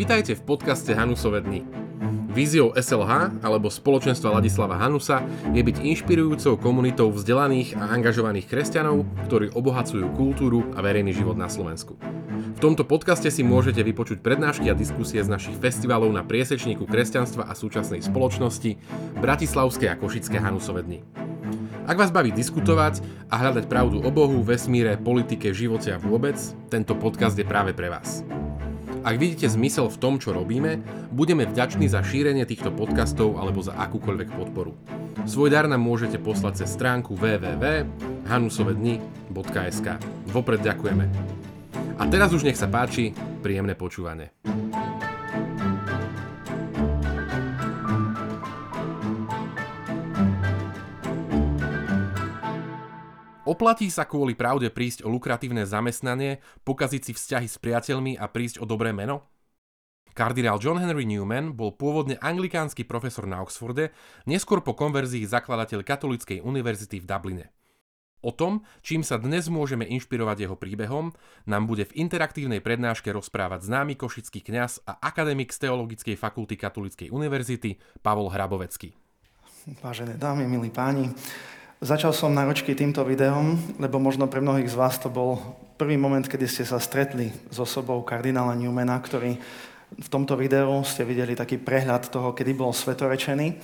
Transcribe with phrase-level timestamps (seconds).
[0.00, 1.60] Vitajte v podcaste Hanusové dny.
[2.30, 5.20] Víziou SLH alebo spoločenstva Ladislava Hanusa
[5.50, 11.50] je byť inšpirujúcou komunitou vzdelaných a angažovaných kresťanov, ktorí obohacujú kultúru a verejný život na
[11.50, 11.98] Slovensku.
[12.56, 17.50] V tomto podcaste si môžete vypočuť prednášky a diskusie z našich festivalov na priesečníku kresťanstva
[17.50, 18.78] a súčasnej spoločnosti
[19.20, 20.98] Bratislavské a Košické Hanusové dny.
[21.90, 26.38] Ak vás baví diskutovať a hľadať pravdu o Bohu, vesmíre, politike, živote a vôbec,
[26.70, 28.22] tento podcast je práve pre vás.
[29.00, 30.76] Ak vidíte zmysel v tom, čo robíme,
[31.08, 34.76] budeme vďační za šírenie týchto podcastov alebo za akúkoľvek podporu.
[35.24, 39.86] Svoj dar nám môžete poslať cez stránku www.hanusovedni.sk.
[40.28, 41.08] Vopred ďakujeme.
[41.96, 44.36] A teraz už nech sa páči, príjemné počúvanie.
[53.50, 58.62] Oplatí sa kvôli pravde prísť o lukratívne zamestnanie, pokaziť si vzťahy s priateľmi a prísť
[58.62, 59.26] o dobré meno?
[60.14, 63.90] Kardinál John Henry Newman bol pôvodne anglikánsky profesor na Oxforde,
[64.22, 67.46] neskôr po konverzii zakladateľ Katolíckej univerzity v Dubline.
[68.22, 71.10] O tom, čím sa dnes môžeme inšpirovať jeho príbehom,
[71.50, 77.10] nám bude v interaktívnej prednáške rozprávať známy košický kňaz a akademik z Teologickej fakulty Katolíckej
[77.10, 78.94] univerzity Pavol Hrabovecký.
[79.82, 81.10] Vážené dámy, milí páni,
[81.80, 85.40] Začal som náročky týmto videom, lebo možno pre mnohých z vás to bol
[85.80, 89.40] prvý moment, kedy ste sa stretli s osobou kardinála Newmana, ktorý
[89.96, 93.56] v tomto videu ste videli taký prehľad toho, kedy bol svetorečený.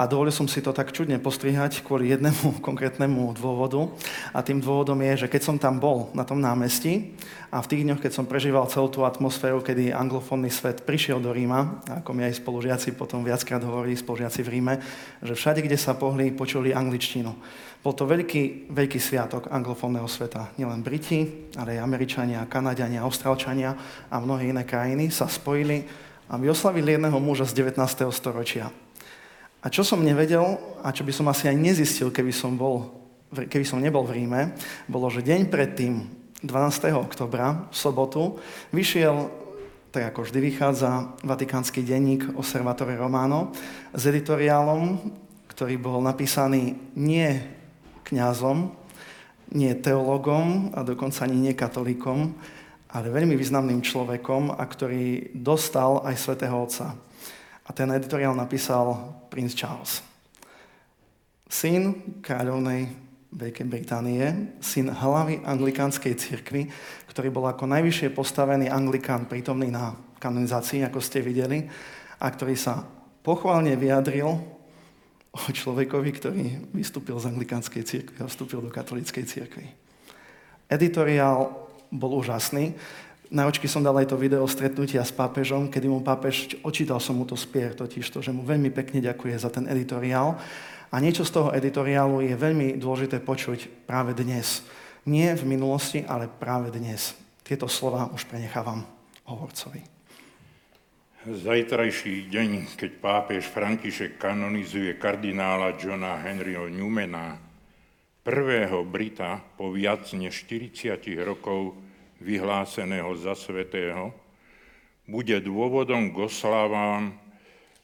[0.00, 3.92] A dovolil som si to tak čudne postrihať kvôli jednému konkrétnemu dôvodu.
[4.32, 7.12] A tým dôvodom je, že keď som tam bol na tom námestí
[7.52, 11.28] a v tých dňoch, keď som prežíval celú tú atmosféru, kedy anglofónny svet prišiel do
[11.36, 14.74] Ríma, ako mi aj spolužiaci potom viackrát hovorili, spolužiaci v Ríme,
[15.20, 17.36] že všade, kde sa pohli, počuli angličtinu.
[17.84, 20.56] Bol to veľký, veľký sviatok anglofónneho sveta.
[20.56, 23.76] Nielen Briti, ale aj Američania, Kanadiania, Austrálčania
[24.08, 25.84] a mnohé iné krajiny sa spojili,
[26.32, 27.80] aby oslavili jedného muža z 19.
[28.12, 28.72] storočia.
[29.60, 32.88] A čo som nevedel, a čo by som asi aj nezistil, keby som, bol,
[33.28, 34.56] keby som nebol v Ríme,
[34.88, 36.08] bolo, že deň predtým,
[36.40, 36.96] 12.
[36.96, 38.40] oktobra, v sobotu,
[38.72, 39.28] vyšiel,
[39.92, 43.52] tak ako vždy vychádza, vatikánsky denník Osservatore Romano
[43.92, 44.96] s editoriálom,
[45.52, 47.28] ktorý bol napísaný nie
[48.08, 48.72] kňazom,
[49.52, 52.32] nie teologom a dokonca ani nie katolíkom,
[52.90, 56.96] ale veľmi významným človekom a ktorý dostal aj svätého Otca.
[57.70, 58.98] A ten editoriál napísal
[59.30, 60.02] princ Charles.
[61.46, 62.90] Syn kráľovnej
[63.30, 66.66] Veľkej Británie, syn hlavy anglikánskej cirkvi,
[67.06, 71.70] ktorý bol ako najvyššie postavený anglikán prítomný na kanonizácii, ako ste videli,
[72.18, 72.82] a ktorý sa
[73.22, 74.34] pochválne vyjadril
[75.30, 79.70] o človekovi, ktorý vystúpil z anglikánskej cirkvi a vstúpil do katolíckej cirkvi.
[80.66, 82.74] Editoriál bol úžasný.
[83.30, 87.14] Na očky som dal aj to video stretnutia s pápežom, kedy mu pápež, očítal som
[87.14, 90.34] mu to spier totiž to, že mu veľmi pekne ďakuje za ten editoriál.
[90.90, 94.66] A niečo z toho editoriálu je veľmi dôležité počuť práve dnes.
[95.06, 97.14] Nie v minulosti, ale práve dnes.
[97.46, 98.82] Tieto slova už prenechávam
[99.30, 99.78] hovorcovi.
[101.30, 107.38] Zajtrajší deň, keď pápež František kanonizuje kardinála Johna Henryho Newmana,
[108.26, 111.78] prvého Brita po viac než 40 rokov
[112.20, 114.14] vyhláseného za svetého,
[115.08, 117.10] bude dôvodom k oslavám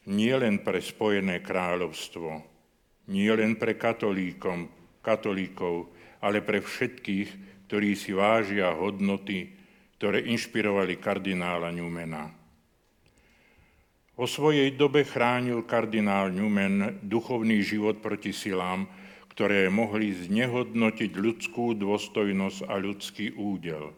[0.07, 2.45] nielen pre Spojené kráľovstvo,
[3.11, 4.71] nielen pre katolíkom,
[5.03, 5.91] katolíkov,
[6.23, 7.29] ale pre všetkých,
[7.67, 9.51] ktorí si vážia hodnoty,
[9.99, 12.31] ktoré inšpirovali kardinála Newmana.
[14.17, 18.89] O svojej dobe chránil kardinál Newman duchovný život proti silám,
[19.29, 23.93] ktoré mohli znehodnotiť ľudskú dôstojnosť a ľudský údel.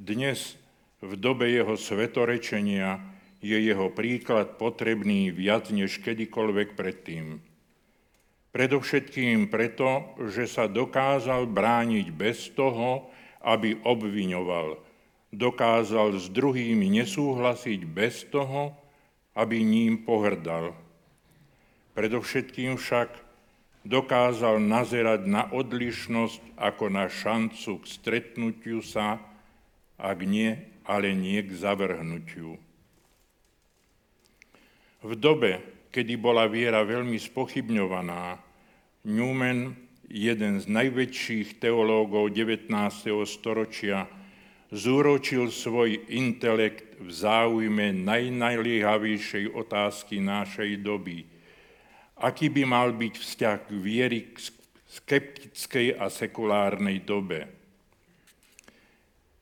[0.00, 0.56] Dnes,
[1.04, 2.96] v dobe jeho svetorečenia,
[3.42, 7.42] je jeho príklad potrebný viac než kedykoľvek predtým.
[8.54, 13.10] Predovšetkým preto, že sa dokázal brániť bez toho,
[13.42, 14.78] aby obviňoval.
[15.34, 18.76] Dokázal s druhými nesúhlasiť bez toho,
[19.34, 20.76] aby ním pohrdal.
[21.92, 23.12] Predovšetkým však
[23.84, 29.31] dokázal nazerať na odlišnosť ako na šancu k stretnutiu sa
[30.02, 32.58] ak nie, ale nie k zavrhnutiu.
[35.06, 35.62] V dobe,
[35.94, 38.38] kedy bola viera veľmi spochybňovaná,
[39.06, 39.78] Newman,
[40.10, 42.70] jeden z najväčších teológov 19.
[43.26, 44.10] storočia,
[44.74, 51.26] zúročil svoj intelekt v záujme najnajliehavejšej otázky našej doby.
[52.18, 54.50] Aký by mal byť vzťah k viery k
[54.86, 57.61] skeptickej a sekulárnej dobe?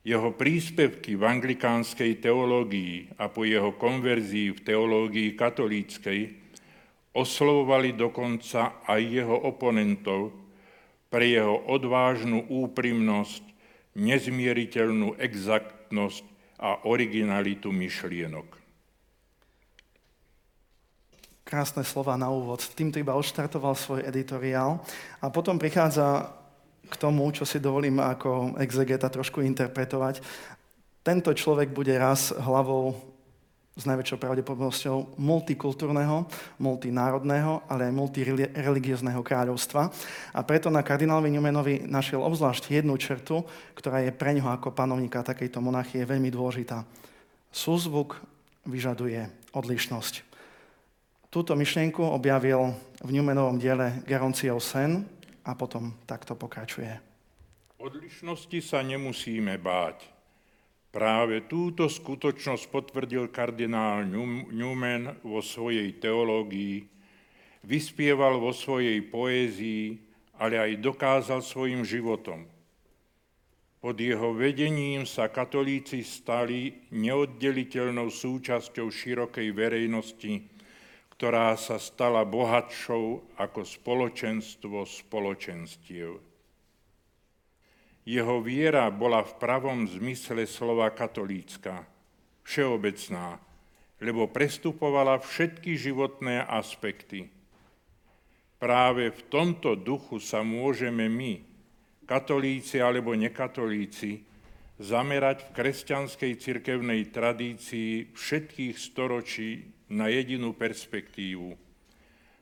[0.00, 6.20] Jeho príspevky v anglikánskej teológii a po jeho konverzii v teológii katolíckej
[7.12, 10.32] oslovovali dokonca aj jeho oponentov
[11.12, 13.44] pre jeho odvážnu úprimnosť,
[13.98, 16.24] nezmieriteľnú exaktnosť
[16.62, 18.46] a originalitu myšlienok.
[21.44, 22.62] Krásne slova na úvod.
[22.62, 24.78] Týmto iba odštartoval svoj editoriál
[25.18, 26.39] a potom prichádza
[26.90, 30.18] k tomu, čo si dovolím ako exegeta trošku interpretovať.
[31.06, 32.92] Tento človek bude raz hlavou
[33.78, 36.28] s najväčšou pravdepodobnosťou multikultúrneho,
[36.60, 39.88] multinárodného, ale aj multireligiózneho kráľovstva.
[40.36, 43.40] A preto na kardinálovi Newmanovi našiel obzvlášť jednu čertu,
[43.78, 46.84] ktorá je pre ňoho ako panovníka takejto monarchie veľmi dôležitá.
[47.48, 48.20] Súzvuk
[48.68, 49.24] vyžaduje
[49.56, 50.28] odlišnosť.
[51.30, 55.06] Túto myšlienku objavil v Newmanovom diele Geronciov sen
[55.50, 56.94] a potom takto pokračuje.
[57.82, 60.20] Odlišnosti sa nemusíme báť
[60.90, 64.02] Práve túto skutočnosť potvrdil kardinál
[64.50, 66.82] Newman vo svojej teológii,
[67.62, 69.94] vyspieval vo svojej poézii,
[70.42, 72.42] ale aj dokázal svojim životom.
[73.78, 80.42] Pod jeho vedením sa katolíci stali neoddeliteľnou súčasťou širokej verejnosti,
[81.20, 86.16] ktorá sa stala bohatšou ako spoločenstvo spoločenstiev.
[88.08, 91.84] Jeho viera bola v pravom zmysle slova katolícka,
[92.40, 93.36] všeobecná,
[94.00, 97.28] lebo prestupovala všetky životné aspekty.
[98.56, 101.36] Práve v tomto duchu sa môžeme my,
[102.08, 104.24] katolíci alebo nekatolíci,
[104.80, 111.58] zamerať v kresťanskej cirkevnej tradícii všetkých storočí na jedinú perspektívu,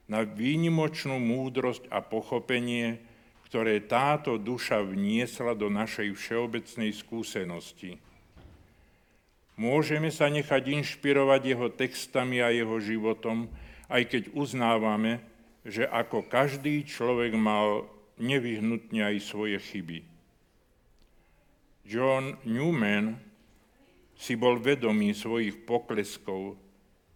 [0.04, 3.00] na výnimočnú múdrosť a pochopenie,
[3.48, 7.96] ktoré táto duša vniesla do našej všeobecnej skúsenosti.
[9.56, 13.48] Môžeme sa nechať inšpirovať jeho textami a jeho životom,
[13.88, 15.24] aj keď uznávame,
[15.64, 17.88] že ako každý človek mal
[18.20, 20.04] nevyhnutne aj svoje chyby.
[21.88, 23.16] John Newman
[24.12, 26.58] si bol vedomý svojich pokleskov,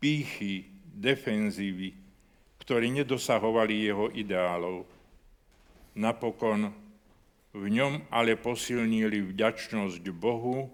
[0.02, 1.94] pýchy, defenzívy,
[2.58, 4.82] ktorí nedosahovali jeho ideálov.
[5.94, 6.74] Napokon
[7.54, 10.66] v ňom ale posilnili vďačnosť Bohu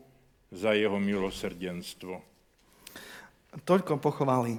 [0.49, 2.25] za jeho milosrdenstvo.
[3.69, 4.57] Toľko pochváli,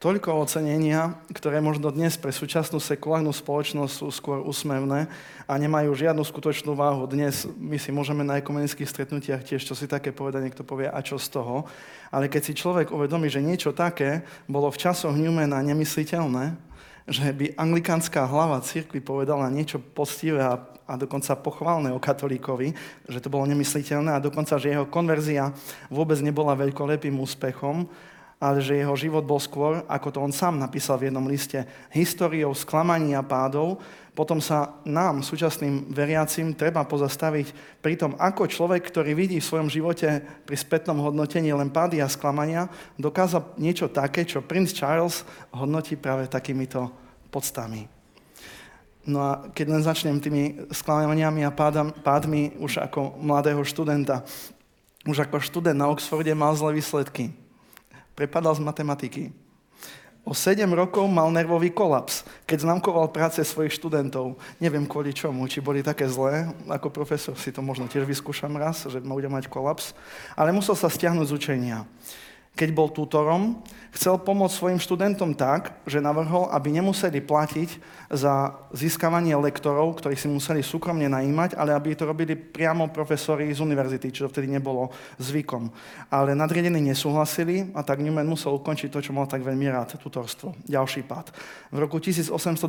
[0.00, 5.12] toľko ocenenia, ktoré možno dnes pre súčasnú sekulárnu spoločnosť sú skôr úsmevné
[5.44, 7.04] a nemajú žiadnu skutočnú váhu.
[7.04, 11.04] Dnes my si môžeme na ekumenických stretnutiach tiež čo si také povedať, niekto povie, a
[11.04, 11.68] čo z toho.
[12.08, 16.56] Ale keď si človek uvedomí, že niečo také bolo v časoch Newmana nemysliteľné,
[17.04, 22.72] že by anglikánska hlava cirkvi povedala niečo poctivé a, a dokonca pochválne o katolíkovi,
[23.04, 25.52] že to bolo nemysliteľné a dokonca, že jeho konverzia
[25.92, 27.84] vôbec nebola veľkolepým úspechom,
[28.40, 31.60] ale že jeho život bol skôr, ako to on sám napísal v jednom liste,
[31.92, 33.84] históriou sklamaní a pádov,
[34.16, 37.52] potom sa nám, súčasným veriacim, treba pozastaviť
[37.84, 42.08] pri tom, ako človek, ktorý vidí v svojom živote pri spätnom hodnotení len pády a
[42.08, 42.66] sklamania,
[42.96, 45.22] dokázal niečo také, čo princ Charles
[45.52, 46.90] hodnotí práve takýmito
[47.28, 47.86] podstami.
[49.04, 54.24] No a keď len začnem tými sklamaniami a pádami, pádmi už ako mladého študenta,
[55.08, 57.32] už ako študent na Oxforde mal zlé výsledky.
[58.20, 59.32] Prepadal z matematiky
[60.20, 64.36] O 7 rokov mal nervový kolaps, keď známkoval práce svojich študentov.
[64.60, 68.84] Neviem kvôli čomu, či boli také zlé, ako profesor si to možno tiež vyskúšam raz,
[68.84, 69.96] že bude mať kolaps,
[70.36, 71.78] ale musel sa stiahnuť z učenia
[72.50, 77.70] keď bol tutorom, chcel pomôcť svojim študentom tak, že navrhol, aby nemuseli platiť
[78.10, 83.62] za získavanie lektorov, ktorých si museli súkromne najímať, ale aby to robili priamo profesori z
[83.62, 84.90] univerzity, čo vtedy nebolo
[85.22, 85.70] zvykom.
[86.10, 90.58] Ale nadriadení nesúhlasili a tak Newman musel ukončiť to, čo mal tak veľmi rád, tutorstvo.
[90.66, 91.30] Ďalší pád.
[91.70, 92.66] V roku 1828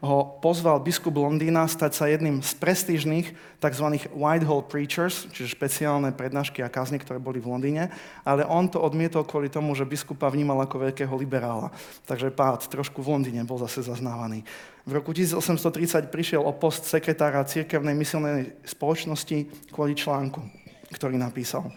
[0.00, 3.86] ho pozval biskup Londýna stať sa jedným z prestížnych tzv.
[4.16, 7.92] Whitehall Preachers, čiže špeciálne prednášky a kázne, ktoré boli v Londýne,
[8.24, 11.70] ale on to odmietol kvôli tomu, že biskupa vnímal ako veľkého liberála.
[12.02, 14.42] Takže pád trošku v Londýne bol zase zaznávaný.
[14.82, 20.42] V roku 1830 prišiel o post sekretára Cirkevnej misilnej spoločnosti kvôli článku,
[20.90, 21.70] ktorý napísal.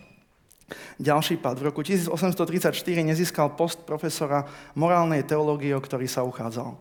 [0.97, 1.61] Ďalší pád.
[1.61, 2.73] V roku 1834
[3.05, 6.73] nezískal post profesora morálnej teológie, o ktorý sa uchádzal.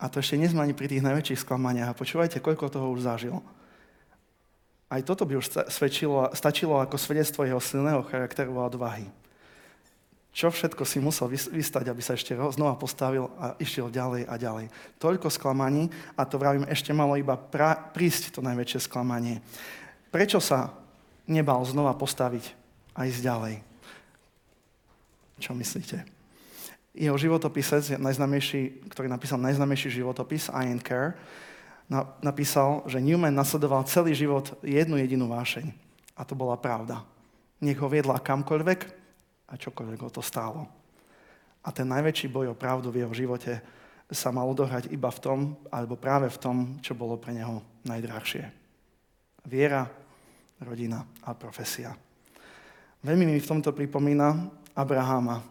[0.00, 1.92] A to ešte ani pri tých najväčších sklamaniach.
[1.92, 3.36] A počúvajte, koľko toho už zažil.
[4.88, 5.76] Aj toto by už
[6.32, 9.04] stačilo ako svedectvo jeho silného charakteru a odvahy.
[10.36, 14.68] Čo všetko si musel vystať, aby sa ešte znova postavil a išiel ďalej a ďalej.
[15.00, 19.40] Toľko sklamaní a to vravím, ešte malo iba pra, prísť to najväčšie sklamanie.
[20.12, 20.76] Prečo sa
[21.24, 22.52] nebal znova postaviť
[22.92, 23.54] a ísť ďalej.
[25.40, 26.04] Čo myslíte?
[26.92, 31.16] Jeho životopisec, najznamejší, ktorý napísal najznamejší životopis, Ian Kerr,
[32.20, 35.72] napísal, že Newman nasledoval celý život jednu jedinú vášeň.
[36.12, 37.00] A to bola pravda.
[37.64, 39.05] Nech ho viedla kamkoľvek
[39.46, 40.66] a čokoľvek ho to stálo.
[41.66, 43.58] A ten najväčší boj o pravdu v jeho živote
[44.06, 48.46] sa mal odohrať iba v tom, alebo práve v tom, čo bolo pre neho najdrahšie.
[49.46, 49.90] Viera,
[50.62, 51.94] rodina a profesia.
[53.02, 55.42] Veľmi mi v tomto pripomína Abraháma,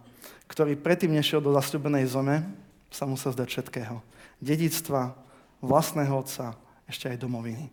[0.47, 2.43] ktorý predtým nešiel do zasľubenej zeme,
[2.91, 3.99] sa musel zdať všetkého.
[4.39, 5.15] Dedictva,
[5.59, 6.55] vlastného otca,
[6.87, 7.67] ešte aj domoviny.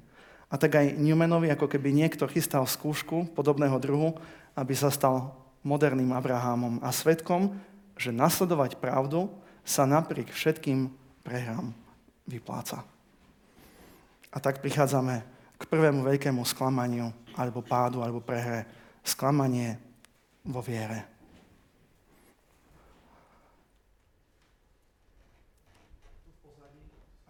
[0.50, 4.18] A tak aj Newmanovi, ako keby niekto chystal skúšku podobného druhu,
[4.52, 7.54] aby sa stal moderným Abrahámom a svetkom,
[7.95, 9.31] že nasledovať pravdu
[9.62, 10.90] sa napriek všetkým
[11.23, 11.71] prehrám
[12.26, 12.83] vypláca.
[14.33, 15.23] A tak prichádzame
[15.61, 18.66] k prvému veľkému sklamaniu, alebo pádu, alebo prehre.
[19.07, 19.78] Sklamanie
[20.42, 21.07] vo viere.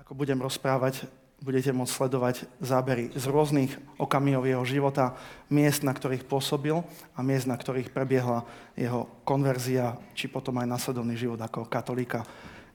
[0.00, 1.04] Ako budem rozprávať,
[1.42, 5.18] budete môcť sledovať zábery z rôznych okamihov jeho života,
[5.50, 6.78] miest, na ktorých pôsobil
[7.12, 8.46] a miest, na ktorých prebiehla
[8.78, 12.22] jeho konverzia, či potom aj následovný život ako katolíka.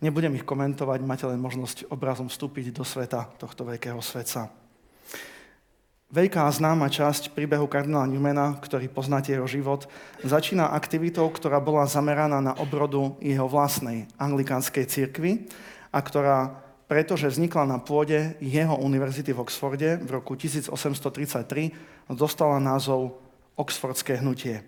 [0.03, 4.51] Nebudem ich komentovať, máte len možnosť obrazom vstúpiť do sveta tohto veľkého svetca.
[6.07, 9.91] Veľká známa časť príbehu kardinála Newmana, ktorý poznáte jeho život,
[10.23, 15.51] začína aktivitou, ktorá bola zameraná na obrodu jeho vlastnej anglikánskej cirkvi
[15.91, 23.19] a ktorá pretože vznikla na pôde jeho univerzity v Oxforde v roku 1833, dostala názov
[23.59, 24.63] Oxfordské hnutie.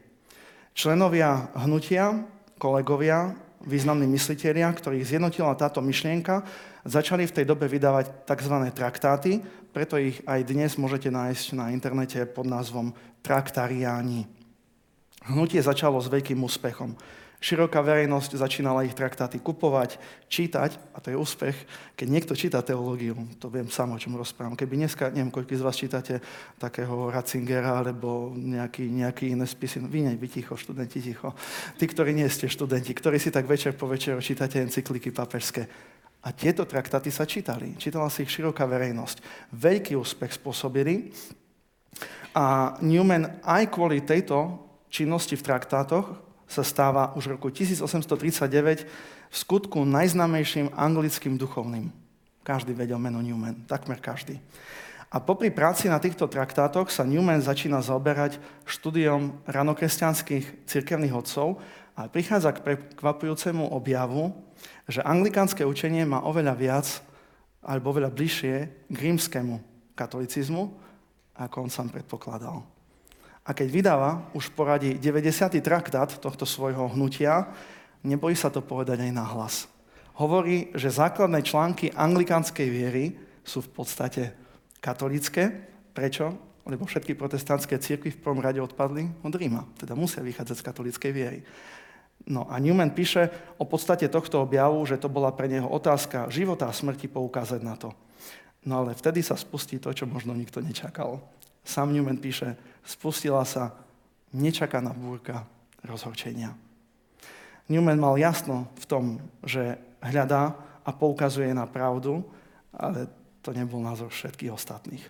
[0.76, 2.28] Členovia hnutia,
[2.60, 6.44] kolegovia, významní mysliteľia, ktorých zjednotila táto myšlienka,
[6.84, 8.56] začali v tej dobe vydávať tzv.
[8.72, 12.92] traktáty, preto ich aj dnes môžete nájsť na internete pod názvom
[13.24, 14.28] Traktariáni.
[15.28, 16.96] Hnutie začalo s veľkým úspechom.
[17.40, 19.96] Široká verejnosť začínala ich traktáty kupovať,
[20.28, 21.56] čítať, a to je úspech,
[21.96, 24.60] keď niekto číta teológiu, to viem sám, o čom rozprávam.
[24.60, 26.20] Keby dneska, neviem, koľko z vás čítate
[26.60, 31.32] takého Ratzingera alebo nejaký, nejaký iné spisy, no vy vy ticho, študenti ticho.
[31.80, 35.64] Tí, ktorí nie ste študenti, ktorí si tak večer po večeru čítate encykliky papežské.
[36.20, 37.80] A tieto traktáty sa čítali.
[37.80, 39.24] Čítala si ich široká verejnosť.
[39.56, 41.16] Veľký úspech spôsobili.
[42.36, 44.60] A Newman aj kvôli tejto
[44.92, 48.90] činnosti v traktátoch sa stáva už v roku 1839
[49.30, 51.94] v skutku najznamejším anglickým duchovným.
[52.42, 54.42] Každý vedel meno Newman, takmer každý.
[55.10, 61.62] A popri práci na týchto traktátoch sa Newman začína zaoberať štúdiom ranokresťanských cirkevných odcov
[61.94, 64.34] a prichádza k prekvapujúcemu objavu,
[64.90, 66.88] že anglikánske učenie má oveľa viac
[67.62, 68.56] alebo oveľa bližšie
[68.90, 69.62] k rímskému
[69.94, 70.74] katolicizmu,
[71.38, 72.79] ako on sám predpokladal.
[73.46, 75.60] A keď vydáva už poradí 90.
[75.64, 77.50] traktát tohto svojho hnutia,
[78.04, 79.66] nebojí sa to povedať aj na hlas.
[80.20, 84.24] Hovorí, že základné články anglikánskej viery sú v podstate
[84.84, 85.48] katolické.
[85.96, 86.36] Prečo?
[86.68, 89.64] Lebo všetky protestantské cirkvy v prvom rade odpadli od Ríma.
[89.80, 91.40] Teda musia vychádzať z katolíckej viery.
[92.28, 96.68] No a Newman píše o podstate tohto objavu, že to bola pre neho otázka života
[96.68, 97.96] a smrti poukázať na to.
[98.68, 101.24] No ale vtedy sa spustí to, čo možno nikto nečakal.
[101.64, 103.76] Sam Newman píše, spustila sa
[104.34, 105.46] nečakaná búrka
[105.86, 106.54] rozhorčenia.
[107.70, 109.04] Newman mal jasno v tom,
[109.46, 112.26] že hľadá a poukazuje na pravdu,
[112.74, 113.06] ale
[113.46, 115.06] to nebol názor všetkých ostatných.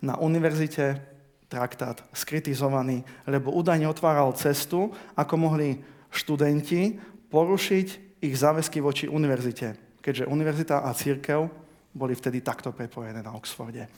[0.00, 1.04] Na univerzite
[1.48, 5.80] traktát skritizovaný, lebo údajne otváral cestu, ako mohli
[6.12, 6.96] študenti
[7.28, 7.88] porušiť
[8.24, 11.48] ich záväzky voči univerzite, keďže univerzita a církev
[11.92, 13.88] boli vtedy takto prepojené na Oxforde.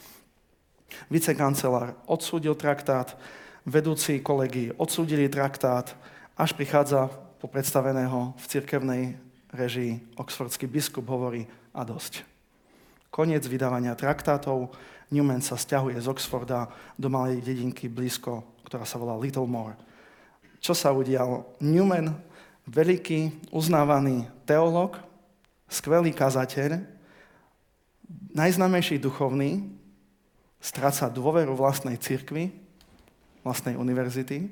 [1.10, 3.14] Vicekancelár odsúdil traktát,
[3.66, 5.94] vedúci kolegy odsúdili traktát,
[6.34, 9.02] až prichádza po predstaveného v cirkevnej
[9.52, 11.44] režii oxfordský biskup hovorí
[11.74, 12.24] a dosť.
[13.10, 14.70] Koniec vydávania traktátov,
[15.10, 19.74] Newman sa stiahuje z Oxforda do malej dedinky blízko, ktorá sa volá Littlemore.
[20.62, 21.58] Čo sa udialo?
[21.58, 22.14] Newman,
[22.70, 24.94] veľký, uznávaný teológ,
[25.66, 26.78] skvelý kazateľ,
[28.30, 29.66] najznámejší duchovný,
[30.60, 32.52] stráca dôveru vlastnej cirkvi,
[33.40, 34.44] vlastnej univerzity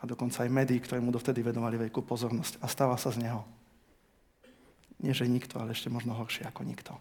[0.00, 3.44] a dokonca aj médií, ktoré mu dovtedy venovali veľkú pozornosť a stáva sa z neho.
[5.00, 6.92] Nie, že nikto, ale ešte možno horšie ako nikto.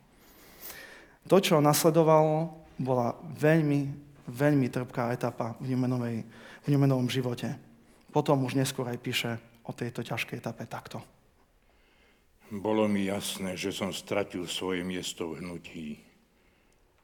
[1.27, 3.91] To, čo nasledovalo, bola veľmi,
[4.27, 6.17] veľmi trpká etapa v Newmanovej,
[6.63, 7.55] v Newmanovom živote.
[8.11, 9.31] Potom už neskôr aj píše
[9.67, 11.03] o tejto ťažkej etape takto.
[12.49, 16.08] Bolo mi jasné, že som stratil svoje miesto v hnutí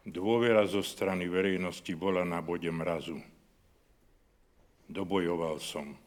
[0.05, 3.17] Dôvera zo strany verejnosti bola na bode mrazu.
[4.85, 5.97] Dobojoval som.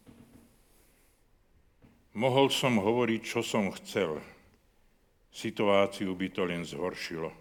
[2.15, 4.23] Mohol som hovoriť, čo som chcel.
[5.35, 7.35] Situáciu by to len zhoršilo.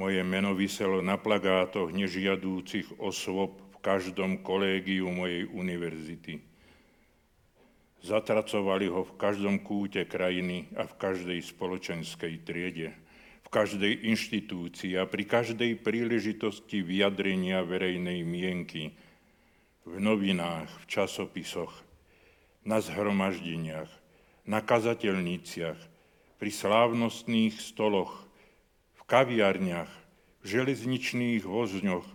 [0.00, 6.40] Moje meno vyselo na plagátoch nežiadúcich osôb v každom kolégiu mojej univerzity.
[8.00, 12.96] Zatracovali ho v každom kúte krajiny a v každej spoločenskej triede,
[13.50, 18.94] každej inštitúcii a pri každej príležitosti vyjadrenia verejnej mienky,
[19.84, 21.74] v novinách, v časopisoch,
[22.62, 23.90] na zhromaždeniach,
[24.46, 25.78] na kazateľniciach,
[26.38, 28.24] pri slávnostných stoloch,
[28.96, 29.90] v kaviarniach,
[30.40, 32.06] v železničných vozňoch,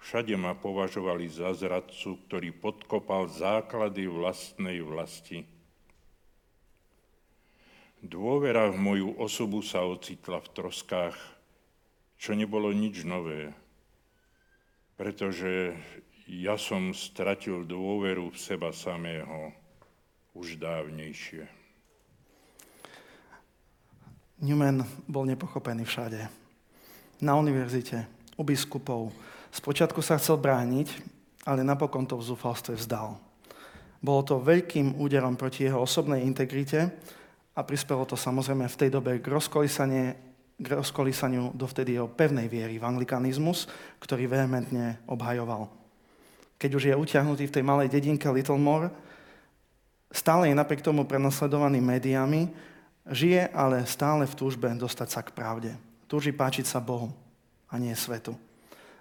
[0.00, 5.44] Všade ma považovali za zradcu, ktorý podkopal základy vlastnej vlasti.
[8.00, 11.16] Dôvera v moju osobu sa ocitla v troskách,
[12.16, 13.52] čo nebolo nič nové,
[14.96, 15.76] pretože
[16.24, 19.52] ja som stratil dôveru v seba samého
[20.32, 21.44] už dávnejšie.
[24.40, 26.24] Newman bol nepochopený všade.
[27.20, 28.08] Na univerzite,
[28.40, 29.12] u biskupov,
[29.50, 30.88] Spočiatku sa chcel brániť,
[31.42, 33.18] ale napokon to v zúfalstve vzdal.
[34.00, 36.88] Bolo to veľkým úderom proti jeho osobnej integrite
[37.60, 42.88] a prispelo to samozrejme v tej dobe k, k rozkolísaniu dovtedy jeho pevnej viery v
[42.88, 43.68] anglikanizmus,
[44.00, 45.68] ktorý vehementne obhajoval.
[46.56, 48.88] Keď už je utiahnutý v tej malej dedinke Littlemore,
[50.08, 52.48] stále je napriek tomu prenasledovaný médiami,
[53.04, 55.76] žije ale stále v túžbe dostať sa k pravde.
[56.08, 57.12] Túži páčiť sa Bohu
[57.68, 58.32] a nie svetu.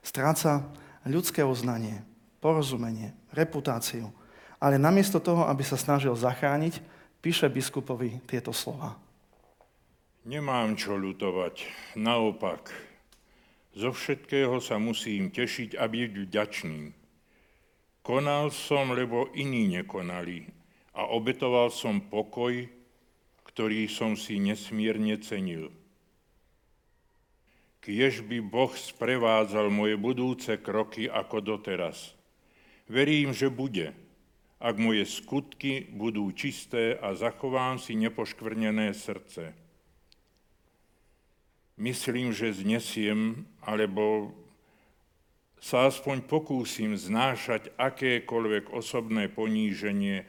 [0.03, 0.67] Stráca
[1.07, 2.03] ľudské uznanie,
[2.43, 4.11] porozumenie, reputáciu.
[4.59, 8.95] Ale namiesto toho, aby sa snažil zachrániť, píše biskupovi tieto slova.
[10.27, 11.63] Nemám čo ľutovať,
[11.95, 12.71] naopak.
[13.75, 16.81] Zo všetkého sa musím tešiť a byť vďačný.
[18.03, 20.49] Konal som, lebo iní nekonali
[20.97, 22.67] a obetoval som pokoj,
[23.47, 25.71] ktorý som si nesmierne cenil.
[27.79, 32.11] Kiež by Boh sprevádzal moje budúce kroky ako doteraz.
[32.91, 33.95] Verím, že bude,
[34.59, 39.55] ak moje skutky budú čisté a zachovám si nepoškvrnené srdce.
[41.79, 44.35] Myslím, že znesiem, alebo
[45.63, 50.27] sa aspoň pokúsim znášať akékoľvek osobné poníženie,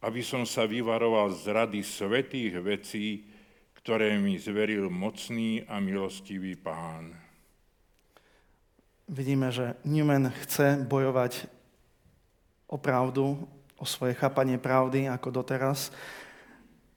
[0.00, 3.28] aby som sa vyvaroval z rady svetých vecí,
[3.76, 7.12] ktoré mi zveril mocný a milostivý pán.
[9.08, 11.48] Vidíme, že Newman chce bojovať
[12.68, 15.94] o pravdu, o svoje chápanie pravdy ako doteraz,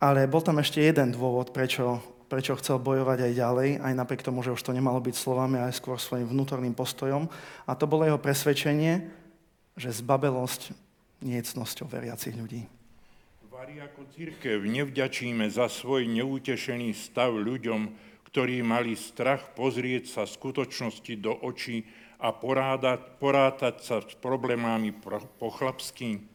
[0.01, 4.41] ale bol tam ešte jeden dôvod, prečo, prečo chcel bojovať aj ďalej, aj napriek tomu,
[4.41, 7.29] že už to nemalo byť slovami, ale skôr svojim vnútorným postojom.
[7.69, 9.05] A to bolo jeho presvedčenie,
[9.77, 10.73] že zbabelosť
[11.21, 12.65] nie je cnosťou veriacich ľudí.
[13.45, 17.93] Vari ako církev nevďačíme za svoj neutešený stav ľuďom,
[18.25, 21.85] ktorí mali strach pozrieť sa skutočnosti do očí
[22.17, 24.97] a porádať, porátať sa s problémami
[25.37, 26.30] po chlapsky.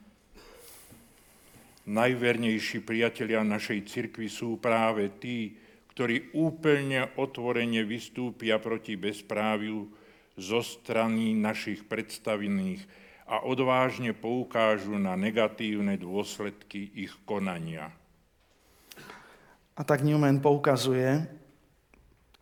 [1.87, 5.55] Najvernejší priatelia našej cirkvi sú práve tí,
[5.95, 9.87] ktorí úplne otvorene vystúpia proti bezpráviu
[10.35, 12.83] zo strany našich predstavených
[13.31, 17.95] a odvážne poukážu na negatívne dôsledky ich konania.
[19.79, 21.23] A tak Newman poukazuje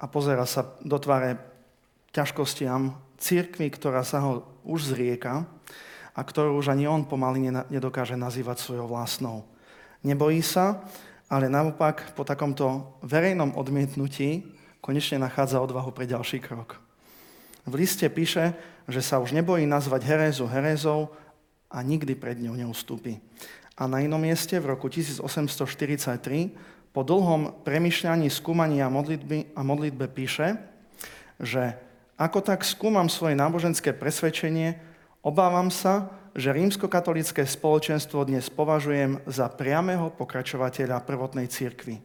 [0.00, 1.37] a pozera sa do tváre
[2.16, 5.46] ťažkostiam církvy, ktorá sa ho už zrieka
[6.14, 9.44] a ktorú už ani on pomaly nedokáže nazývať svojou vlastnou.
[10.07, 10.87] Nebojí sa,
[11.27, 14.46] ale naopak po takomto verejnom odmietnutí
[14.79, 16.79] konečne nachádza odvahu pre ďalší krok.
[17.64, 18.53] V liste píše,
[18.85, 21.09] že sa už nebojí nazvať herézu herézou
[21.72, 23.18] a nikdy pred ňou neustúpi.
[23.74, 26.55] A na inom mieste v roku 1843
[26.94, 30.55] po dlhom premyšľaní, skúmaní a, modlitby, a modlitbe píše,
[31.42, 31.74] že
[32.14, 34.79] ako tak skúmam svoje náboženské presvedčenie,
[35.24, 42.04] obávam sa, že rímskokatolické spoločenstvo dnes považujem za priamého pokračovateľa prvotnej cirkvy.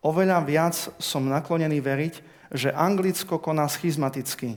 [0.00, 2.14] Oveľa viac som naklonený veriť,
[2.54, 4.56] že Anglicko koná schizmaticky,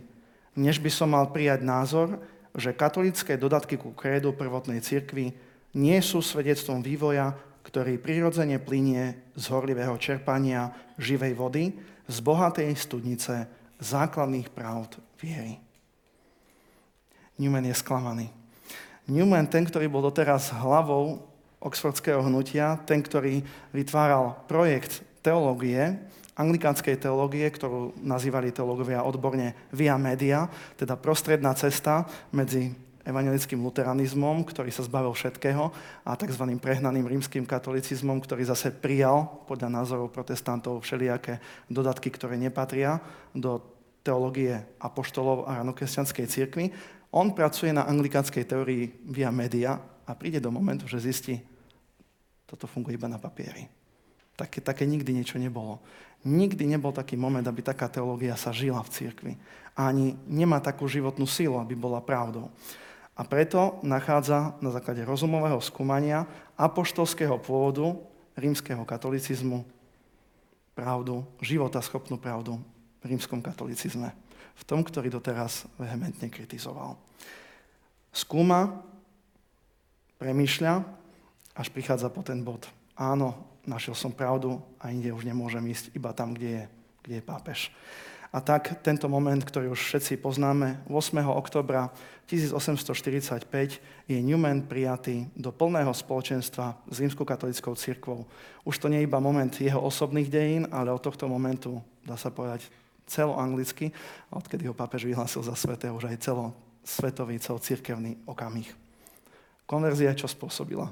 [0.55, 2.21] než by som mal prijať názor,
[2.55, 5.35] že katolické dodatky ku krédu prvotnej cirkvi
[5.75, 11.63] nie sú svedectvom vývoja, ktorý prirodzene plinie z horlivého čerpania živej vody,
[12.05, 13.47] z bohatej studnice
[13.79, 15.70] základných pravd viery.
[17.41, 18.29] Newman je sklamaný.
[19.09, 21.25] Newman, ten, ktorý bol doteraz hlavou
[21.57, 23.41] oxfordského hnutia, ten, ktorý
[23.73, 25.97] vytváral projekt teológie,
[26.37, 30.45] anglikánskej teológie, ktorú nazývali teológovia odborne via media,
[30.77, 35.73] teda prostredná cesta medzi evangelickým luteranizmom, ktorý sa zbavil všetkého,
[36.05, 36.45] a tzv.
[36.61, 43.01] prehnaným rímským katolicizmom, ktorý zase prijal podľa názorov protestantov všelijaké dodatky, ktoré nepatria
[43.33, 43.61] do
[44.01, 46.65] teológie apoštolov a ranokresťanskej cirkvi.
[47.11, 49.75] On pracuje na anglikánskej teórii via media
[50.07, 51.39] a príde do momentu, že zistí,
[52.47, 53.67] toto funguje iba na papieri.
[54.35, 55.83] Také, také nikdy niečo nebolo.
[56.23, 59.33] Nikdy nebol taký moment, aby taká teológia sa žila v cirkvi.
[59.75, 62.51] Ani nemá takú životnú sílu, aby bola pravdou.
[63.15, 66.23] A preto nachádza na základe rozumového skúmania
[66.55, 67.99] apoštolského pôvodu
[68.39, 69.67] rímskeho katolicizmu
[70.71, 72.57] pravdu, života schopnú pravdu
[73.03, 74.15] v rímskom katolicizme.
[74.57, 76.97] V tom, ktorý doteraz vehementne kritizoval.
[78.11, 78.83] Skúma,
[80.19, 80.83] premýšľa
[81.55, 82.67] až prichádza po ten bod.
[82.99, 83.35] Áno,
[83.65, 86.63] našiel som pravdu a inde už nemôžem ísť iba tam, kde je,
[87.03, 87.59] kde je pápež.
[88.31, 91.19] A tak tento moment, ktorý už všetci poznáme, 8.
[91.27, 91.91] oktobra
[92.31, 93.43] 1845
[94.07, 98.23] je Newman prijatý do plného spoločenstva s rímskou katolickou cirkvou.
[98.63, 102.31] Už to nie je iba moment jeho osobných dejín, ale od tohto momentu, dá sa
[102.31, 102.71] povedať,
[103.11, 103.91] celoanglicky,
[104.31, 108.71] odkedy ho pápež vyhlásil za svetého, už aj celosvetový, celocirkevný okamih.
[109.67, 110.87] Konverzia čo spôsobila?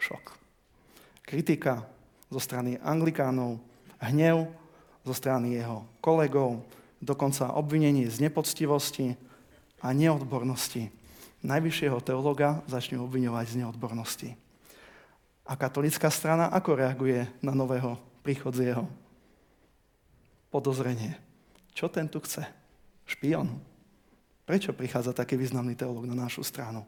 [0.00, 0.32] šok.
[1.22, 1.84] Kritika
[2.32, 3.60] zo strany anglikánov,
[4.00, 4.48] hnev
[5.04, 6.64] zo strany jeho kolegov,
[6.98, 9.14] dokonca obvinenie z nepoctivosti
[9.84, 10.88] a neodbornosti.
[11.40, 14.30] Najvyššieho teologa začne obviňovať z neodbornosti.
[15.48, 18.84] A katolická strana ako reaguje na nového príchodzieho?
[20.50, 21.14] Podozrenie.
[21.72, 22.42] Čo ten tu chce?
[23.06, 23.54] Špion.
[24.42, 26.82] Prečo prichádza taký významný teológ na našu stranu?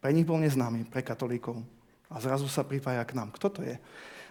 [0.00, 1.60] Pre nich bol neznámy, pre katolíkov
[2.08, 3.28] a zrazu sa pripája k nám.
[3.36, 3.76] Kto to je?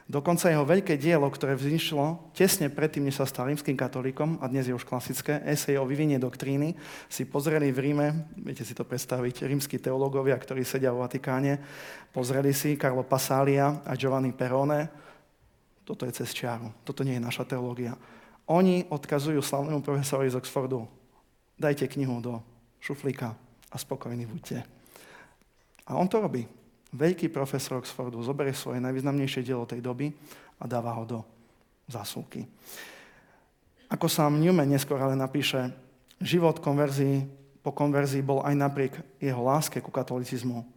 [0.10, 4.68] Dokonca jeho veľké dielo, ktoré vzniklo tesne predtým, než sa stal rímským katolíkom, a dnes
[4.68, 6.76] je už klasické, esej o vyvinie doktríny,
[7.08, 8.08] si pozreli v Ríme,
[8.42, 11.62] viete si to predstaviť, rímsky teológovia, ktorí sedia v Vatikáne,
[12.12, 14.90] pozreli si Carlo Passalia a Giovanni Perone,
[15.88, 17.96] toto je cez čiaru, toto nie je naša teológia.
[18.52, 20.84] Oni odkazujú slavnému profesorovi z Oxfordu,
[21.56, 22.44] dajte knihu do
[22.84, 23.32] šuflíka
[23.72, 24.60] a spokojní buďte.
[25.88, 26.44] A on to robí.
[26.92, 30.12] Veľký profesor Oxfordu zoberie svoje najvýznamnejšie dielo tej doby
[30.60, 31.20] a dáva ho do
[31.88, 32.44] zásuvky.
[33.88, 35.72] Ako sám Newman neskôr ale napíše,
[36.20, 37.24] život konverzii,
[37.64, 40.68] po konverzii bol aj napriek jeho láske ku katolicizmu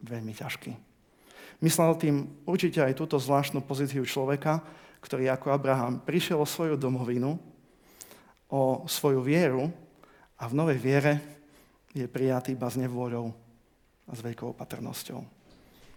[0.00, 0.72] veľmi ťažký.
[1.60, 2.16] Myslel tým
[2.48, 4.64] určite aj túto zvláštnu pozíciu človeka,
[5.00, 7.40] ktorý ako Abraham prišiel o svoju domovinu,
[8.52, 9.72] o svoju vieru
[10.36, 11.12] a v novej viere
[11.96, 13.32] je prijatý iba s nevôľou
[14.06, 15.20] a s veľkou opatrnosťou.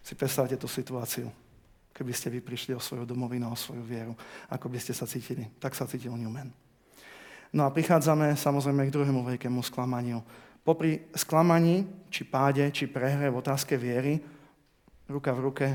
[0.04, 1.30] Si predstavte tú situáciu,
[1.94, 4.14] keby ste vy prišli o svoju domovinu, o svoju vieru.
[4.50, 5.48] Ako by ste sa cítili?
[5.62, 6.52] Tak sa cítil Newman.
[7.54, 10.26] No a prichádzame samozrejme k druhému veľkému sklamaniu.
[10.66, 14.18] Popri sklamaní, či páde, či prehre v otázke viery,
[15.06, 15.68] ruka v ruke,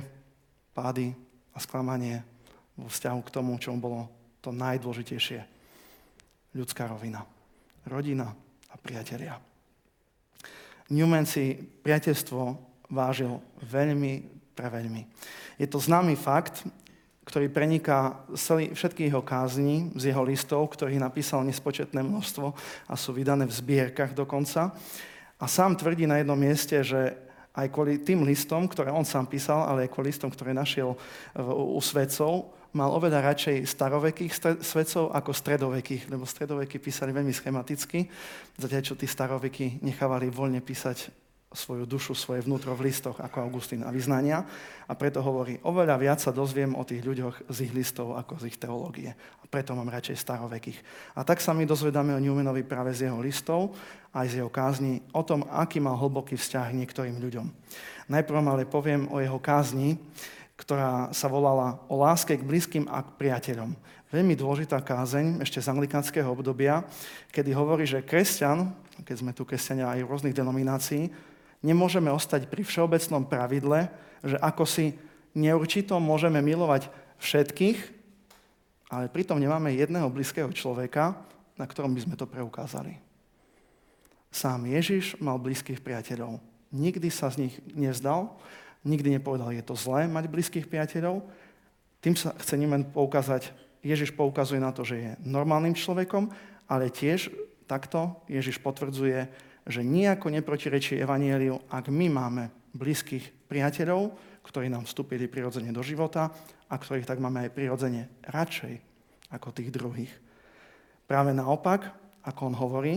[0.75, 1.15] pády
[1.55, 2.38] a sklamanie
[2.79, 4.07] vo vzťahu k tomu, čo bolo
[4.39, 5.43] to najdôležitejšie.
[6.55, 7.27] Ľudská rovina.
[7.85, 8.31] Rodina
[8.71, 9.37] a priatelia.
[10.89, 12.41] Newman si priateľstvo
[12.89, 14.25] vážil veľmi
[14.57, 15.05] pre veľmi.
[15.61, 16.65] Je to známy fakt,
[17.29, 22.47] ktorý preniká celý, všetky jeho kázni z jeho listov, ktorých napísal nespočetné množstvo
[22.89, 24.73] a sú vydané v zbierkach dokonca.
[25.37, 27.21] A sám tvrdí na jednom mieste, že
[27.53, 30.97] aj kvôli tým listom, ktoré on sám písal, ale aj kvôli listom, ktoré našiel
[31.53, 38.09] u svedcov, mal oveľa radšej starovekých svedcov ako stredovekých, lebo stredoveky písali veľmi schematicky,
[38.61, 43.81] zatiaľ čo tí staroveky nechávali voľne písať svoju dušu, svoje vnútro v listoch, ako Augustín
[43.81, 44.45] a vyznania.
[44.85, 48.53] A preto hovorí, oveľa viac sa dozviem o tých ľuďoch z ich listov, ako z
[48.53, 49.17] ich teológie.
[49.17, 50.79] A preto mám radšej starovekých.
[51.17, 53.73] A tak sa my dozvedáme o Newmanovi práve z jeho listov,
[54.13, 57.49] aj z jeho kázni, o tom, aký mal hlboký vzťah niektorým ľuďom.
[58.13, 59.97] Najprv ale poviem o jeho kázni,
[60.59, 63.73] ktorá sa volala o láske k blízkym a k priateľom.
[64.11, 66.83] Veľmi dôležitá kázeň ešte z anglikánskeho obdobia,
[67.31, 68.75] kedy hovorí, že kresťan,
[69.07, 71.09] keď sme tu kresťania aj rôznych denominácií,
[71.59, 73.91] Nemôžeme ostať pri všeobecnom pravidle,
[74.23, 74.95] že ako si
[75.35, 76.87] neurčito môžeme milovať
[77.19, 77.79] všetkých,
[78.95, 81.19] ale pritom nemáme jedného blízkeho človeka,
[81.59, 82.95] na ktorom by sme to preukázali.
[84.31, 86.39] Sám Ježiš mal blízkych priateľov.
[86.71, 88.31] Nikdy sa z nich nevzdal,
[88.89, 91.21] nikdy nepovedal, je to zlé mať blízkych priateľov.
[92.01, 93.53] Tým sa chce len poukázať,
[93.85, 96.33] Ježiš poukazuje na to, že je normálnym človekom,
[96.67, 97.31] ale tiež
[97.69, 99.29] takto Ježiš potvrdzuje,
[99.69, 104.17] že nejako neprotirečí Evangeliu, ak my máme blízkych priateľov,
[104.49, 106.33] ktorí nám vstúpili prirodzene do života
[106.73, 108.75] a ktorých tak máme aj prirodzene radšej
[109.29, 110.13] ako tých druhých.
[111.05, 111.93] Práve naopak,
[112.25, 112.95] ako on hovorí,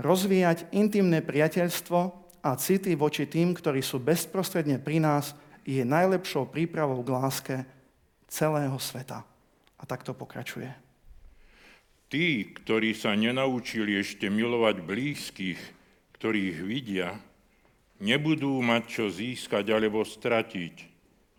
[0.00, 1.98] rozvíjať intimné priateľstvo
[2.40, 7.56] a city voči tým, ktorí sú bezprostredne pri nás, je najlepšou prípravou k láske
[8.28, 9.22] celého sveta.
[9.80, 10.68] A takto pokračuje.
[12.10, 15.60] Tí, ktorí sa nenaučili ešte milovať blízkych,
[16.18, 17.14] ktorých vidia,
[18.02, 20.74] nebudú mať čo získať alebo stratiť.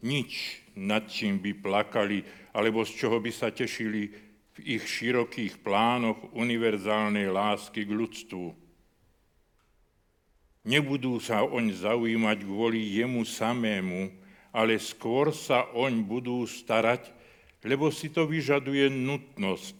[0.02, 2.24] Nič, nad čím by plakali,
[2.56, 4.10] alebo z čoho by sa tešili
[4.56, 8.61] v ich širokých plánoch univerzálnej lásky k ľudstvu.
[10.62, 14.14] Nebudú sa oň zaujímať kvôli jemu samému,
[14.54, 17.10] ale skôr sa oň budú starať,
[17.66, 19.78] lebo si to vyžaduje nutnosť,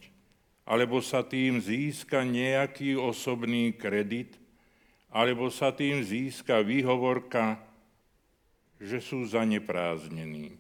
[0.66, 4.42] alebo sa tým získa nejaký osobný kredit,
[5.12, 7.62] alebo sa tým získa výhovorka,
[8.82, 10.58] že sú zaneprázdnení.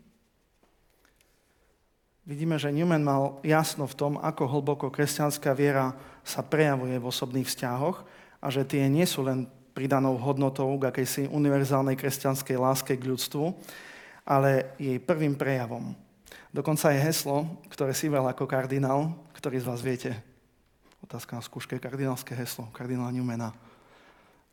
[2.21, 7.49] Vidíme, že Newman mal jasno v tom, ako hlboko kresťanská viera sa prejavuje v osobných
[7.49, 8.05] vzťahoch
[8.37, 13.55] a že tie nie sú len pridanou hodnotou k akejsi univerzálnej kresťanskej láske k ľudstvu,
[14.27, 15.95] ale jej prvým prejavom.
[16.51, 20.11] Dokonca je heslo, ktoré si veľa ako kardinál, ktorý z vás viete.
[20.99, 23.55] Otázka na skúške, kardinálske heslo, kardinála Newmana.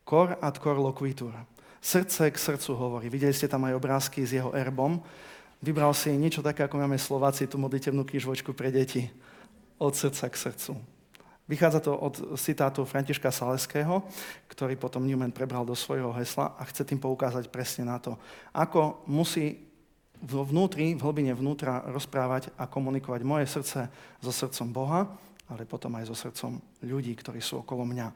[0.07, 1.35] Cor ad cor loquitur.
[1.83, 3.07] Srdce k srdcu hovorí.
[3.11, 4.99] Videli ste tam aj obrázky s jeho erbom.
[5.63, 9.11] Vybral si niečo také, ako máme Slováci, tú modlitevnú knižvočku pre deti.
[9.79, 10.98] Od srdca k srdcu.
[11.49, 14.05] Vychádza to od citátu Františka Saleského,
[14.53, 18.21] ktorý potom Newman prebral do svojho hesla a chce tým poukázať presne na to,
[18.53, 19.65] ako musí
[20.21, 23.89] vnútri, v hlbine vnútra rozprávať a komunikovať moje srdce
[24.21, 25.01] so srdcom Boha,
[25.49, 28.13] ale potom aj so srdcom ľudí, ktorí sú okolo mňa.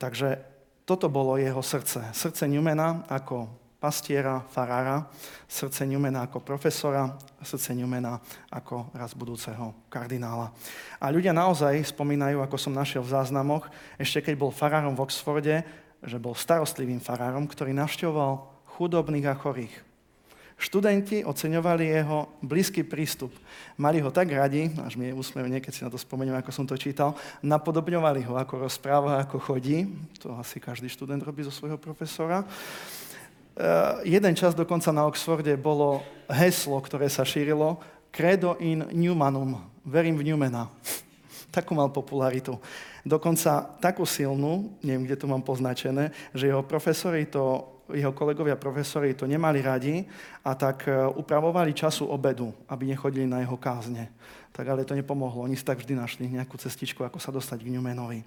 [0.00, 0.40] Takže
[0.88, 2.08] toto bolo jeho srdce.
[2.16, 5.10] Srdce Newmana ako pastiera, farára,
[5.50, 10.54] srdce Newmana ako profesora, srdce Newmana ako raz budúceho kardinála.
[11.02, 13.66] A ľudia naozaj spomínajú, ako som našiel v záznamoch,
[13.98, 15.66] ešte keď bol farárom v Oxforde,
[15.98, 18.46] že bol starostlivým farárom, ktorý navštevoval
[18.78, 19.74] chudobných a chorých.
[20.62, 23.34] Študenti oceňovali jeho blízky prístup.
[23.74, 26.62] Mali ho tak radi, až mi je úsmevne, keď si na to spomeniem, ako som
[26.62, 29.90] to čítal, napodobňovali ho, ako rozpráva, ako chodí.
[30.22, 32.46] To asi každý študent robí zo svojho profesora.
[33.52, 36.00] Eh, jeden čas dokonca na Oxforde bolo
[36.32, 37.76] heslo, ktoré sa šírilo
[38.08, 39.60] Credo in Newmanum.
[39.84, 40.72] Verím v Newmana.
[41.56, 42.56] Takú mal popularitu.
[43.04, 49.12] Dokonca takú silnú, neviem, kde to mám poznačené, že jeho profesori to jeho kolegovia profesori
[49.12, 50.00] to nemali radi
[50.48, 54.08] a tak eh, upravovali času obedu, aby nechodili na jeho kázne.
[54.52, 55.44] Tak ale to nepomohlo.
[55.44, 58.24] Oni si tak vždy našli nejakú cestičku, ako sa dostať k Newmanovi.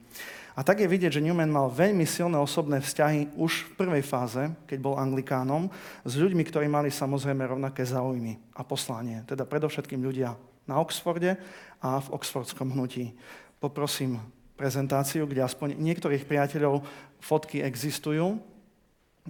[0.55, 4.39] A tak je vidieť, že Newman mal veľmi silné osobné vzťahy už v prvej fáze,
[4.71, 5.67] keď bol anglikánom,
[6.07, 9.19] s ľuďmi, ktorí mali samozrejme rovnaké záujmy a poslanie.
[9.27, 11.35] Teda predovšetkým ľudia na Oxforde
[11.83, 13.11] a v Oxfordskom hnutí.
[13.59, 14.23] Poprosím
[14.55, 16.87] prezentáciu, kde aspoň niektorých priateľov
[17.19, 18.39] fotky existujú.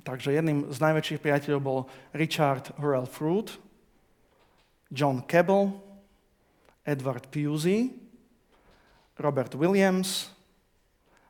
[0.05, 1.79] Takže jedným z najväčších priateľov bol
[2.13, 3.49] Richard Hurrell Fruit,
[4.93, 5.73] John Cabell,
[6.85, 7.89] Edward Pusey,
[9.17, 10.34] Robert Williams,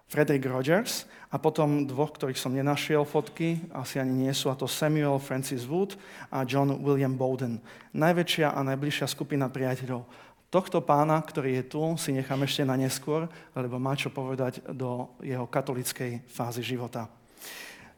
[0.05, 4.69] Frederick Rogers a potom dvoch, ktorých som nenašiel fotky, asi ani nie sú, a to
[4.69, 5.97] Samuel Francis Wood
[6.29, 7.57] a John William Bowden.
[7.91, 10.05] Najväčšia a najbližšia skupina priateľov.
[10.53, 13.25] Tohto pána, ktorý je tu, si nechám ešte na neskôr,
[13.57, 17.09] lebo má čo povedať do jeho katolickej fázy života.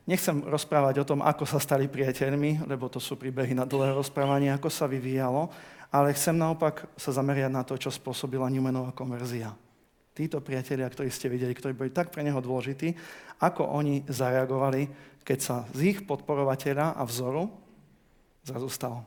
[0.08, 4.56] Nechcem rozprávať o tom, ako sa stali priateľmi, lebo to sú príbehy na dlhé rozprávanie,
[4.56, 5.52] ako sa vyvíjalo,
[5.92, 9.67] ale chcem naopak sa zameriať na to, čo spôsobila Newmanová konverzia
[10.18, 12.98] títo priatelia, ktorí ste videli, ktorí boli tak pre neho dôležití,
[13.38, 14.90] ako oni zareagovali,
[15.22, 17.46] keď sa z ich podporovateľa a vzoru
[18.42, 19.06] zrazu stal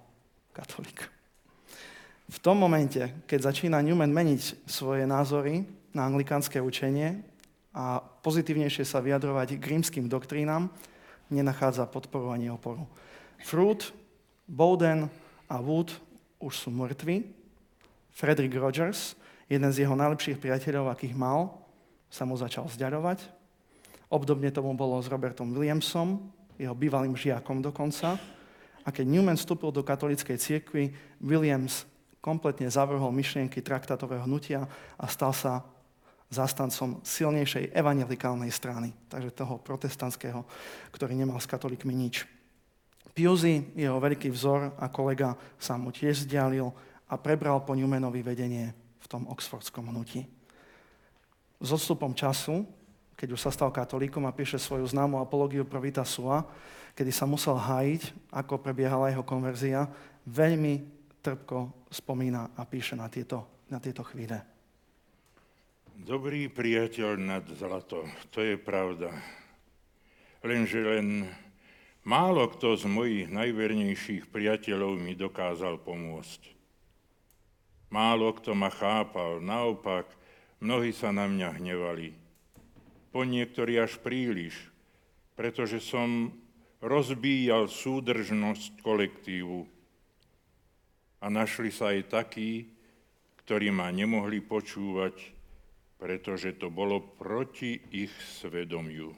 [0.55, 1.11] katolík.
[2.31, 7.27] V tom momente, keď začína Newman meniť svoje názory na anglikánske učenie
[7.75, 10.71] a pozitívnejšie sa vyjadrovať k rímským doktrínám,
[11.27, 12.87] nenachádza podporu ani oporu.
[13.43, 13.91] Fruit,
[14.47, 15.11] Bowden
[15.51, 15.91] a Wood
[16.39, 17.27] už sú mŕtvi.
[18.15, 19.19] Frederick Rogers
[19.51, 21.59] jeden z jeho najlepších priateľov, akých mal,
[22.07, 23.27] sa mu začal vzdiarovať.
[24.07, 26.23] Obdobne tomu bolo s Robertom Williamsom,
[26.55, 28.15] jeho bývalým žiakom dokonca.
[28.87, 31.87] A keď Newman vstúpil do katolíckej cirkvi, Williams
[32.23, 35.67] kompletne zavrhol myšlienky traktátového hnutia a stal sa
[36.31, 40.47] zastancom silnejšej evangelikálnej strany, takže toho protestantského,
[40.95, 42.23] ktorý nemal s katolíkmi nič.
[43.11, 46.71] Piuzy, jeho veľký vzor a kolega, sa mu tiež vzdialil
[47.11, 48.71] a prebral po Newmanovi vedenie
[49.11, 50.23] tom oxfordskom hnutí.
[51.59, 52.63] S odstupom času,
[53.19, 56.47] keď už sa stal katolíkom a píše svoju známu apológiu pro Vita Sua,
[56.95, 59.91] kedy sa musel hájiť, ako prebiehala jeho konverzia,
[60.31, 60.87] veľmi
[61.21, 64.41] trpko spomína a píše na tieto, na tieto chvíle.
[66.01, 69.13] Dobrý priateľ nad zlato, to je pravda.
[70.41, 71.29] lenže len
[72.09, 76.60] málo kto z mojich najvernejších priateľov mi dokázal pomôcť.
[77.91, 80.07] Málo kto ma chápal, naopak,
[80.63, 82.15] mnohí sa na mňa hnevali.
[83.11, 84.55] Po niektorí až príliš,
[85.35, 86.31] pretože som
[86.79, 89.67] rozbíjal súdržnosť kolektívu.
[91.21, 92.71] A našli sa aj takí,
[93.45, 95.19] ktorí ma nemohli počúvať,
[95.99, 99.13] pretože to bolo proti ich svedomiu.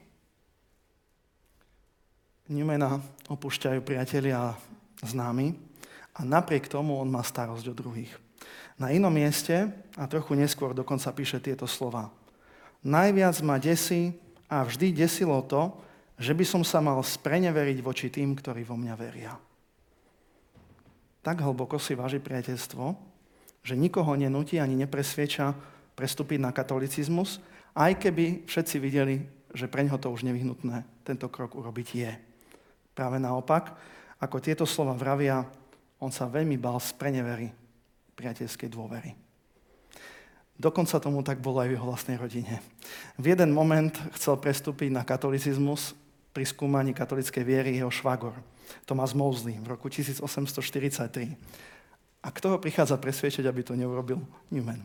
[2.51, 2.99] Newmana
[3.31, 4.57] opúšťajú priatelia a
[4.99, 5.55] známi
[6.19, 8.11] a napriek tomu on má starosť o druhých.
[8.81, 12.09] Na inom mieste a trochu neskôr dokonca píše tieto slova.
[12.81, 14.17] Najviac ma desí
[14.49, 15.71] a vždy desilo to,
[16.17, 19.33] že by som sa mal spreneveriť voči tým, ktorí vo mňa veria.
[21.23, 22.83] Tak hlboko si váži priateľstvo,
[23.63, 25.55] že nikoho nenúti ani nepresvieča
[25.95, 27.39] prestúpiť na katolicizmus,
[27.73, 32.11] aj keby všetci videli, že pre ňoho to už nevyhnutné tento krok urobiť je.
[32.93, 33.73] Práve naopak,
[34.19, 35.45] ako tieto slova vravia,
[36.03, 37.62] on sa veľmi bal z prenevery
[38.15, 39.13] priateľskej dôvery.
[40.53, 42.61] Dokonca tomu tak bolo aj v jeho vlastnej rodine.
[43.17, 45.97] V jeden moment chcel prestúpiť na katolicizmus
[46.33, 48.37] pri skúmaní katolickej viery jeho švagor,
[48.85, 51.33] Thomas Mosley, v roku 1843.
[52.23, 54.21] A kto ho prichádza presviečať, aby to neurobil?
[54.53, 54.81] Newman.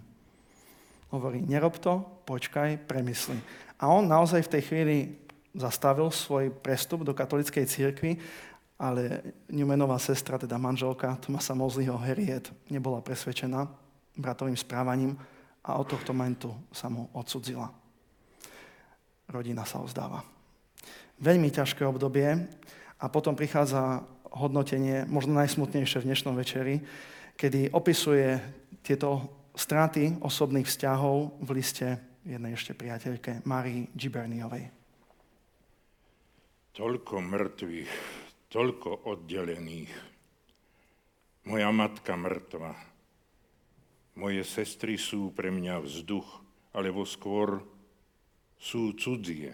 [1.09, 3.41] Hovorí, nerob to, počkaj, premysli.
[3.81, 4.97] A on naozaj v tej chvíli
[5.57, 8.21] zastavil svoj prestup do katolickej církvy,
[8.79, 13.67] ale Newmanová sestra, teda manželka Tomasa Mosleyho Harriet, nebola presvedčená
[14.15, 15.19] bratovým správaním
[15.67, 17.69] a od tohto momentu sa mu odsudzila.
[19.29, 20.23] Rodina sa ozdáva.
[21.19, 22.49] Veľmi ťažké obdobie
[23.03, 26.79] a potom prichádza hodnotenie, možno najsmutnejšie v dnešnom večeri,
[27.35, 28.39] kedy opisuje
[28.87, 29.27] tieto
[29.59, 34.71] straty osobných vzťahov v liste jednej ešte priateľke, Marii Giberniovej.
[36.79, 37.93] Toľko mŕtvych,
[38.49, 39.93] toľko oddelených.
[41.45, 42.73] Moja matka mŕtva.
[44.17, 46.41] Moje sestry sú pre mňa vzduch,
[46.73, 47.61] alebo skôr
[48.57, 49.53] sú cudzie.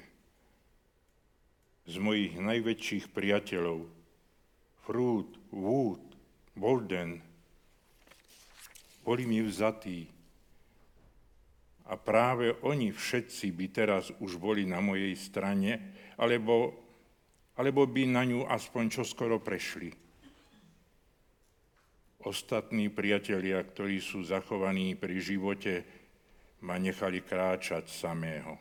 [1.84, 3.84] Z mojich najväčších priateľov,
[4.86, 6.04] Fruit, Wood,
[6.54, 7.18] Bolden,
[9.02, 10.06] boli mi vzatí.
[11.84, 16.83] A práve oni všetci by teraz už boli na mojej strane, alebo
[17.54, 19.94] alebo by na ňu aspoň čoskoro prešli.
[22.24, 25.84] Ostatní priatelia, ktorí sú zachovaní pri živote,
[26.64, 28.56] ma nechali kráčať samého.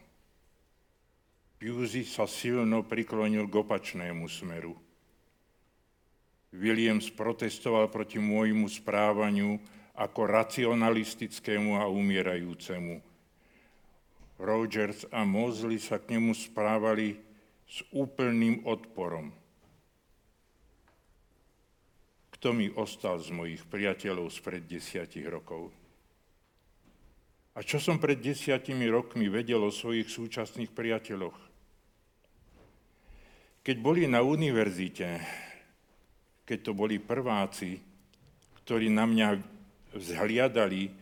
[1.55, 4.75] Piuzi sa silno priklonil k opačnému smeru.
[6.51, 9.57] Williams protestoval proti môjmu správaniu
[9.95, 12.99] ako racionalistickému a umierajúcemu.
[14.43, 17.15] Rogers a Mosley sa k nemu správali
[17.73, 19.33] s úplným odporom.
[22.37, 25.73] Kto mi ostal z mojich priateľov spred desiatich rokov?
[27.57, 31.37] A čo som pred desiatimi rokmi vedel o svojich súčasných priateľoch?
[33.65, 35.17] Keď boli na univerzite,
[36.45, 37.79] keď to boli prváci,
[38.61, 39.27] ktorí na mňa
[39.97, 40.93] vzhliadali,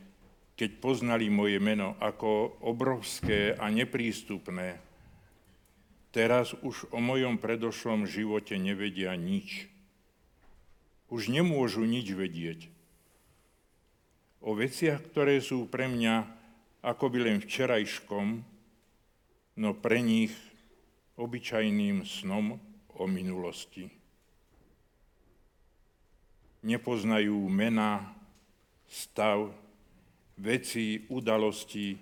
[0.55, 4.90] keď poznali moje meno ako obrovské a neprístupné,
[6.11, 9.71] Teraz už o mojom predošlom živote nevedia nič.
[11.07, 12.67] Už nemôžu nič vedieť.
[14.43, 16.27] O veciach, ktoré sú pre mňa
[16.83, 18.27] akoby len včerajškom,
[19.55, 20.35] no pre nich
[21.15, 22.59] obyčajným snom
[22.97, 23.87] o minulosti.
[26.67, 28.11] Nepoznajú mena,
[28.89, 29.53] stav,
[30.35, 31.95] veci, udalosti,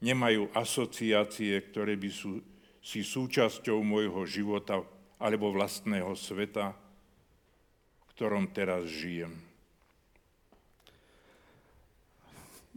[0.00, 2.40] nemajú asociácie, ktoré by sú
[2.80, 4.80] si súčasťou môjho života
[5.20, 9.36] alebo vlastného sveta, v ktorom teraz žijem.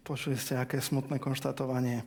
[0.04, 2.04] Počuli ste, aké smutné konštatovanie.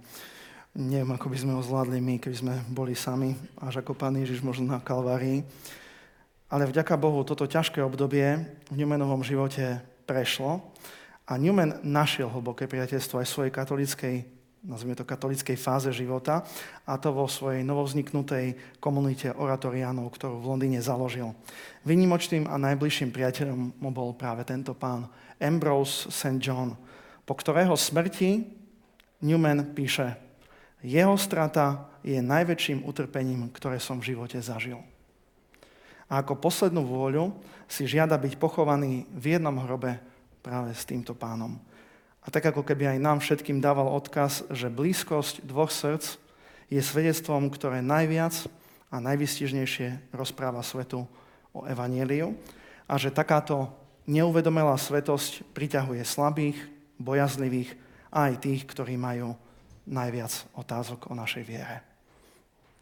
[0.77, 3.33] Neviem, ako by sme ho zvládli my, keby sme boli sami,
[3.65, 5.41] až ako Pán Ježiš možno na Kalvárii.
[6.53, 8.37] Ale vďaka Bohu toto ťažké obdobie
[8.69, 10.61] v Newmanovom živote prešlo
[11.25, 14.36] a Newman našiel hlboké priateľstvo aj svojej katolíckej
[14.67, 16.43] nazvime to katolickej fáze života,
[16.83, 21.33] a to vo svojej novovzniknutej komunite oratoriánov, ktorú v Londýne založil.
[21.87, 25.07] Vynimočným a najbližším priateľom mu bol práve tento pán
[25.39, 26.43] Ambrose St.
[26.43, 26.75] John,
[27.23, 28.43] po ktorého smrti
[29.23, 30.19] Newman píše,
[30.83, 34.79] jeho strata je najväčším utrpením, ktoré som v živote zažil.
[36.07, 37.35] A ako poslednú vôľu
[37.67, 39.99] si žiada byť pochovaný v jednom hrobe
[40.39, 41.59] práve s týmto pánom.
[42.27, 46.19] A tak ako keby aj nám všetkým dával odkaz, že blízkosť dvoch srdc
[46.67, 48.35] je svedectvom, ktoré najviac
[48.91, 51.07] a najvystižnejšie rozpráva svetu
[51.55, 52.35] o evanieliu
[52.91, 53.71] a že takáto
[54.11, 56.59] neuvedomelá svetosť priťahuje slabých,
[56.99, 57.79] bojazlivých
[58.11, 59.39] a aj tých, ktorí majú
[59.87, 61.79] najviac otázok o našej viere.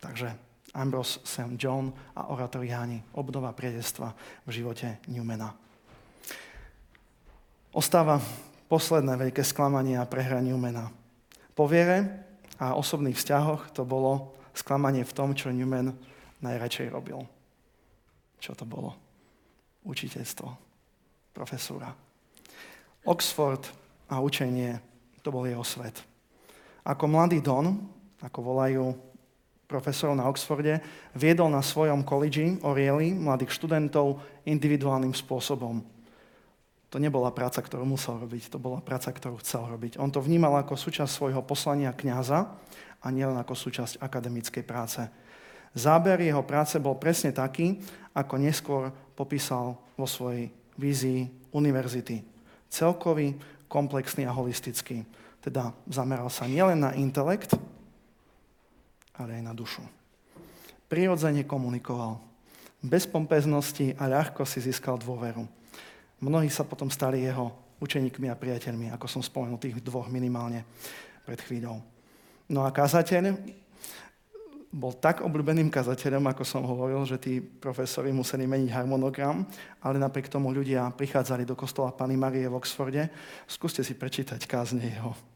[0.01, 0.33] Takže
[0.73, 1.61] Ambrose St.
[1.61, 4.13] John a oratoriáni, obnova priedestva
[4.45, 5.53] v živote Newmana.
[7.75, 8.19] Ostáva
[8.69, 10.91] posledné veľké sklamanie a prehra Newmana.
[11.55, 12.27] Po viere
[12.59, 15.95] a osobných vzťahoch to bolo sklamanie v tom, čo Newman
[16.43, 17.23] najradšej robil.
[18.39, 18.95] Čo to bolo?
[19.85, 20.49] Učiteľstvo,
[21.33, 21.93] profesúra.
[23.05, 23.69] Oxford
[24.09, 24.81] a učenie,
[25.21, 26.01] to bol jeho svet.
[26.85, 27.81] Ako mladý Don,
[28.21, 28.85] ako volajú
[29.65, 30.81] profesorov na Oxforde,
[31.17, 35.81] viedol na svojom koledži Orieli mladých študentov individuálnym spôsobom.
[36.95, 39.99] To nebola práca, ktorú musel robiť, to bola práca, ktorú chcel robiť.
[39.99, 42.55] On to vnímal ako súčasť svojho poslania kňaza
[43.03, 45.03] a nielen ako súčasť akademickej práce.
[45.75, 47.83] Záber jeho práce bol presne taký,
[48.15, 52.23] ako neskôr popísal vo svojej vízii univerzity.
[52.71, 53.35] Celkový,
[53.67, 55.03] komplexný a holistický.
[55.43, 57.59] Teda zameral sa nielen na intelekt,
[59.19, 59.83] ale aj na dušu.
[60.87, 62.23] Prirodzene komunikoval.
[62.87, 65.64] Bez pompeznosti a ľahko si získal dôveru.
[66.23, 67.51] Mnohí sa potom stali jeho
[67.83, 70.63] učeníkmi a priateľmi, ako som spomenul, tých dvoch minimálne
[71.27, 71.83] pred chvíľou.
[72.49, 73.35] No a kazateľ
[74.75, 79.47] bol tak obľúbeným kazateľom, ako som hovoril, že tí profesori museli meniť harmonogram,
[79.79, 83.07] ale napriek tomu ľudia prichádzali do kostola Pany Marie v Oxforde.
[83.47, 85.34] Skúste si prečítať kázne jeho.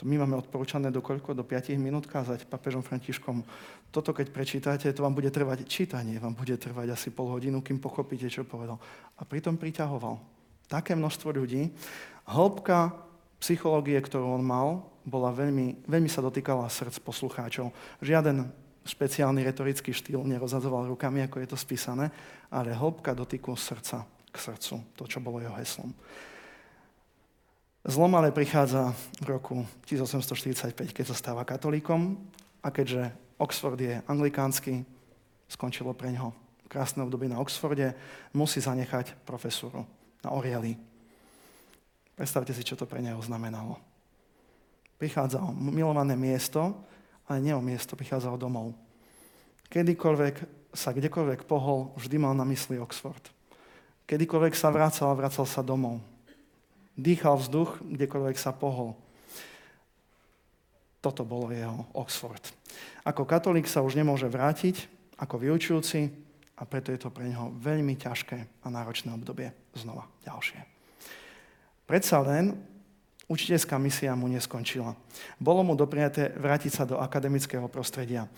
[0.00, 1.36] To my máme odporúčané do koľko?
[1.36, 3.44] Do 5 minút kázať papežom Františkom.
[3.92, 7.76] Toto keď prečítate, to vám bude trvať čítanie, vám bude trvať asi pol hodinu, kým
[7.76, 8.80] pochopíte, čo povedal.
[9.20, 10.16] A pritom priťahoval
[10.72, 11.68] také množstvo ľudí.
[12.24, 12.96] Hĺbka
[13.44, 17.68] psychológie, ktorú on mal, bola veľmi, veľmi sa dotýkala srdc poslucháčov.
[18.00, 18.48] Žiaden
[18.88, 22.08] špeciálny retorický štýl nerozhadzoval rukami, ako je to spísané,
[22.48, 25.92] ale hĺbka dotyku srdca k srdcu, to, čo bolo jeho heslom.
[27.80, 28.92] Zlom ale prichádza
[29.24, 32.12] v roku 1845, keď sa stáva katolíkom
[32.60, 33.08] a keďže
[33.40, 34.84] Oxford je anglikánsky,
[35.48, 36.36] skončilo pre ňoho
[36.68, 37.96] krásne obdobie na Oxforde,
[38.36, 39.82] musí zanechať profesúru
[40.22, 40.78] na Orieli.
[42.14, 43.74] Predstavte si, čo to pre neho znamenalo.
[45.00, 46.84] Prichádza o milované miesto,
[47.26, 48.76] ale nie o miesto, prichádza o domov.
[49.72, 53.24] Kedykoľvek sa kdekoľvek pohol, vždy mal na mysli Oxford.
[54.04, 56.09] Kedykoľvek sa vracal, vracal sa domov
[56.96, 58.96] dýchal vzduch, kdekoľvek sa pohol.
[61.00, 62.40] Toto bolo jeho Oxford.
[63.08, 64.84] Ako katolík sa už nemôže vrátiť
[65.16, 66.12] ako vyučujúci
[66.60, 69.52] a preto je to pre neho veľmi ťažké a náročné obdobie.
[69.72, 70.60] Znova ďalšie.
[71.88, 72.52] Predsa len
[73.32, 74.92] učiteľská misia mu neskončila.
[75.40, 78.28] Bolo mu dopriaté vrátiť sa do akademického prostredia.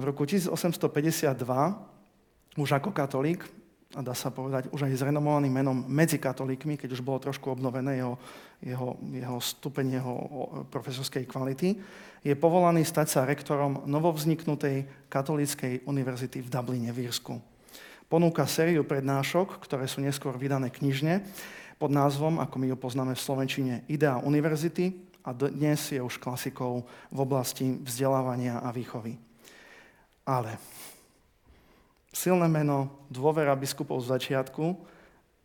[0.00, 1.36] V roku 1852
[2.56, 3.44] už ako katolík
[3.94, 7.54] a dá sa povedať už aj s renomovaným menom medzi katolíkmi, keď už bolo trošku
[7.54, 8.18] obnovené jeho,
[8.58, 10.14] jeho, jeho stupeň jeho
[10.74, 11.78] profesorskej kvality,
[12.26, 17.38] je povolaný stať sa rektorom novovzniknutej katolíckej univerzity v Dubline v Írsku.
[18.10, 21.22] Ponúka sériu prednášok, ktoré sú neskôr vydané knižne
[21.78, 24.94] pod názvom, ako my ju poznáme v Slovenčine, Idea univerzity
[25.26, 29.18] a dnes je už klasikou v oblasti vzdelávania a výchovy.
[30.26, 30.58] Ale
[32.16, 34.64] silné meno, dôvera biskupov z začiatku,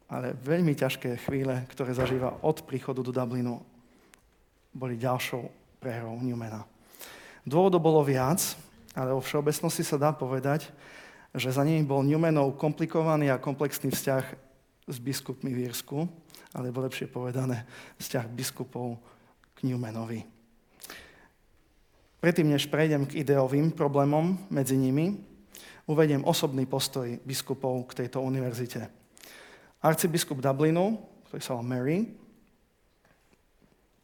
[0.07, 3.59] ale veľmi ťažké chvíle, ktoré zažíva od príchodu do Dublinu,
[4.71, 5.51] boli ďalšou
[5.83, 6.63] prehrou Newmana.
[7.43, 8.39] Dôvodov bolo viac,
[8.95, 10.71] ale vo všeobecnosti sa dá povedať,
[11.35, 14.23] že za nimi bol Newmanov komplikovaný a komplexný vzťah
[14.87, 16.07] s biskupmi v Írsku,
[16.55, 17.67] alebo lepšie povedané,
[17.99, 18.99] vzťah biskupov
[19.55, 20.23] k Newmanovi.
[22.19, 25.30] Predtým, než prejdem k ideovým problémom medzi nimi,
[25.89, 28.89] uvediem osobný postoj biskupov k tejto univerzite.
[29.81, 32.05] Arcibiskup Dublinu, ktorý sa volá Mary,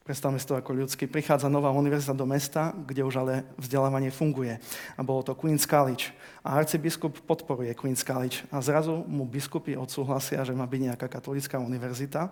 [0.07, 4.55] predstavme si to ako ľudský, prichádza nová univerzita do mesta, kde už ale vzdelávanie funguje.
[4.95, 6.15] A bolo to Queen's College.
[6.47, 8.47] A arcibiskup podporuje Queen's College.
[8.47, 12.31] A zrazu mu biskupy odsúhlasia, že má byť nejaká katolická univerzita.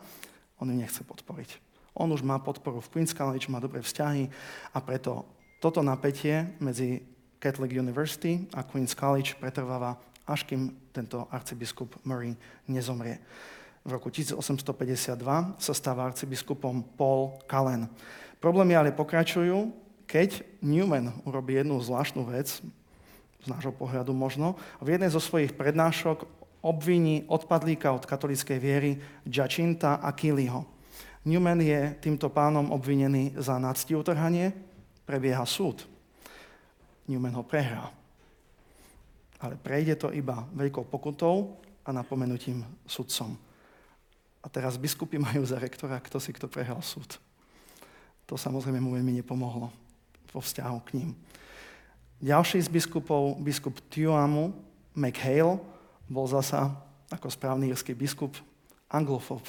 [0.64, 1.60] On ju nechce podporiť.
[2.00, 4.32] On už má podporu v Queen's College, má dobré vzťahy
[4.72, 5.28] a preto
[5.60, 7.04] toto napätie medzi
[7.40, 12.34] Catholic University a Queen's College pretrváva, až kým tento arcibiskup Murray
[12.66, 13.22] nezomrie.
[13.86, 15.22] V roku 1852
[15.62, 17.86] sa stáva arcibiskupom Paul Cullen.
[18.42, 19.70] Problémy ale pokračujú,
[20.10, 22.62] keď Newman urobí jednu zvláštnu vec,
[23.46, 26.26] z nášho pohľadu možno, v jednej zo svojich prednášok
[26.66, 30.66] obviní odpadlíka od katolíckej viery Giacinta Achilliho.
[31.30, 34.50] Newman je týmto pánom obvinený za nadsti utrhanie,
[35.06, 35.86] prebieha súd.
[37.06, 37.94] Newman ho prehral.
[39.40, 43.38] Ale prejde to iba veľkou pokutou a napomenutím sudcom.
[44.42, 47.18] A teraz biskupy majú za rektora, kto si kto prehral súd.
[48.26, 49.70] To samozrejme mu veľmi nepomohlo
[50.34, 51.10] vo vzťahu k ním.
[52.22, 54.56] Ďalší z biskupov, biskup Tuamu,
[54.98, 55.62] McHale,
[56.10, 56.74] bol zasa
[57.12, 58.34] ako správny írsky biskup
[58.90, 59.46] anglofob.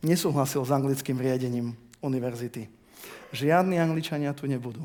[0.00, 2.68] Nesúhlasil s anglickým riadením univerzity.
[3.32, 4.84] Žiadni angličania tu nebudú.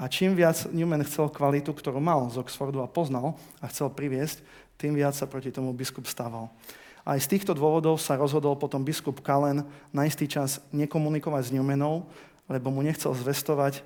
[0.00, 4.40] A čím viac Newman chcel kvalitu, ktorú mal z Oxfordu a poznal a chcel priviesť,
[4.80, 6.48] tým viac sa proti tomu biskup stával.
[7.04, 12.04] Aj z týchto dôvodov sa rozhodol potom biskup Kalen na istý čas nekomunikovať s Newmanom,
[12.48, 13.84] lebo mu nechcel zvestovať,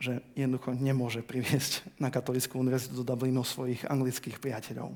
[0.00, 4.92] že jednoducho nemôže priviesť na Katolickú univerzitu do Dublinu svojich anglických priateľov.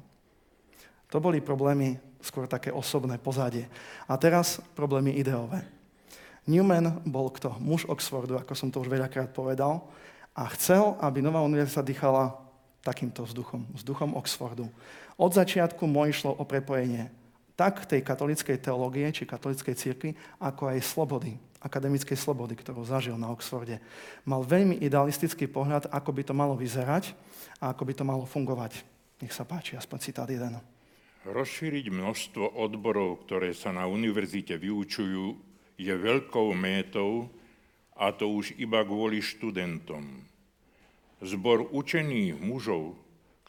[1.08, 3.64] To boli problémy skôr také osobné pozadie.
[4.04, 5.64] A teraz problémy ideové.
[6.44, 7.56] Newman bol kto?
[7.60, 9.84] Muž Oxfordu, ako som to už veľakrát povedal,
[10.38, 12.38] a chcel, aby Nová univerzita dýchala
[12.86, 14.70] takýmto vzduchom, vzduchom Oxfordu.
[15.18, 17.10] Od začiatku mu išlo o prepojenie
[17.58, 23.34] tak tej katolickej teológie či katolickej cirkvi, ako aj slobody, akademickej slobody, ktorú zažil na
[23.34, 23.82] Oxforde.
[24.22, 27.18] Mal veľmi idealistický pohľad, ako by to malo vyzerať
[27.58, 28.86] a ako by to malo fungovať.
[29.18, 30.54] Nech sa páči, aspoň citát jeden.
[31.26, 35.34] Rozšíriť množstvo odborov, ktoré sa na univerzite vyučujú,
[35.74, 37.26] je veľkou métou,
[37.98, 40.22] a to už iba kvôli študentom.
[41.18, 42.94] Zbor učených mužov,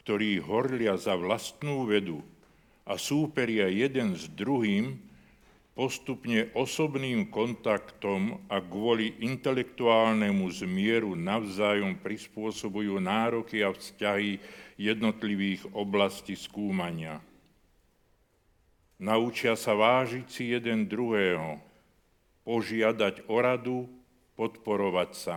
[0.02, 2.18] ktorí horlia za vlastnú vedu
[2.82, 4.98] a súperia jeden s druhým,
[5.78, 14.42] postupne osobným kontaktom a kvôli intelektuálnemu zmieru navzájom prispôsobujú nároky a vzťahy
[14.74, 17.22] jednotlivých oblastí skúmania.
[19.00, 21.56] Naučia sa vážiť si jeden druhého,
[22.44, 23.78] požiadať o radu,
[24.40, 25.36] podporovať sa.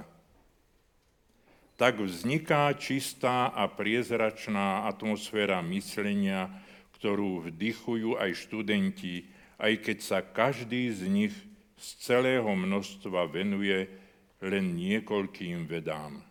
[1.75, 6.47] Tak vzniká čistá a priezračná atmosféra myslenia,
[6.95, 9.27] ktorú vdychujú aj študenti,
[9.59, 11.35] aj keď sa každý z nich
[11.75, 13.91] z celého množstva venuje
[14.39, 16.23] len niekoľkým vedám.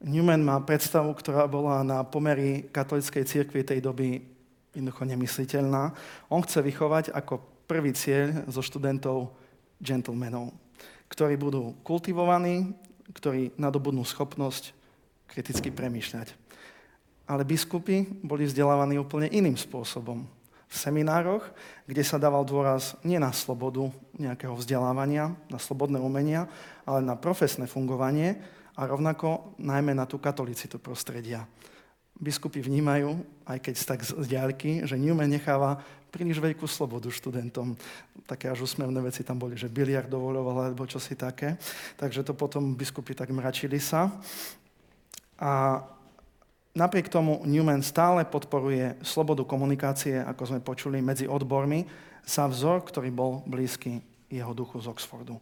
[0.00, 4.24] Newman má predstavu, ktorá bola na pomery katolickej cirkvi tej doby
[4.72, 5.92] jednoducho nemysliteľná.
[6.32, 9.36] On chce vychovať ako prvý cieľ zo študentov
[9.78, 10.56] gentlemanov,
[11.12, 12.72] ktorí budú kultivovaní,
[13.12, 14.72] ktorí nadobudnú schopnosť
[15.28, 16.32] kriticky premýšľať.
[17.28, 20.24] Ale biskupy boli vzdelávaní úplne iným spôsobom.
[20.72, 21.44] V seminároch,
[21.84, 26.48] kde sa dával dôraz nie na slobodu nejakého vzdelávania, na slobodné umenia,
[26.88, 28.40] ale na profesné fungovanie
[28.72, 31.44] a rovnako najmä na tú katolicitu prostredia.
[32.22, 35.82] Biskupy vnímajú, aj keď tak z diaľky, že Newman necháva
[36.14, 37.74] príliš veľkú slobodu študentom.
[38.30, 41.58] Také až úsmevné veci tam boli, že biliard dovoloval alebo čosi také.
[41.98, 44.14] Takže to potom biskupy tak mračili sa.
[45.42, 45.82] A
[46.72, 51.84] Napriek tomu Newman stále podporuje slobodu komunikácie, ako sme počuli, medzi odbormi,
[52.24, 54.00] sa vzor, ktorý bol blízky
[54.32, 55.36] jeho duchu z Oxfordu.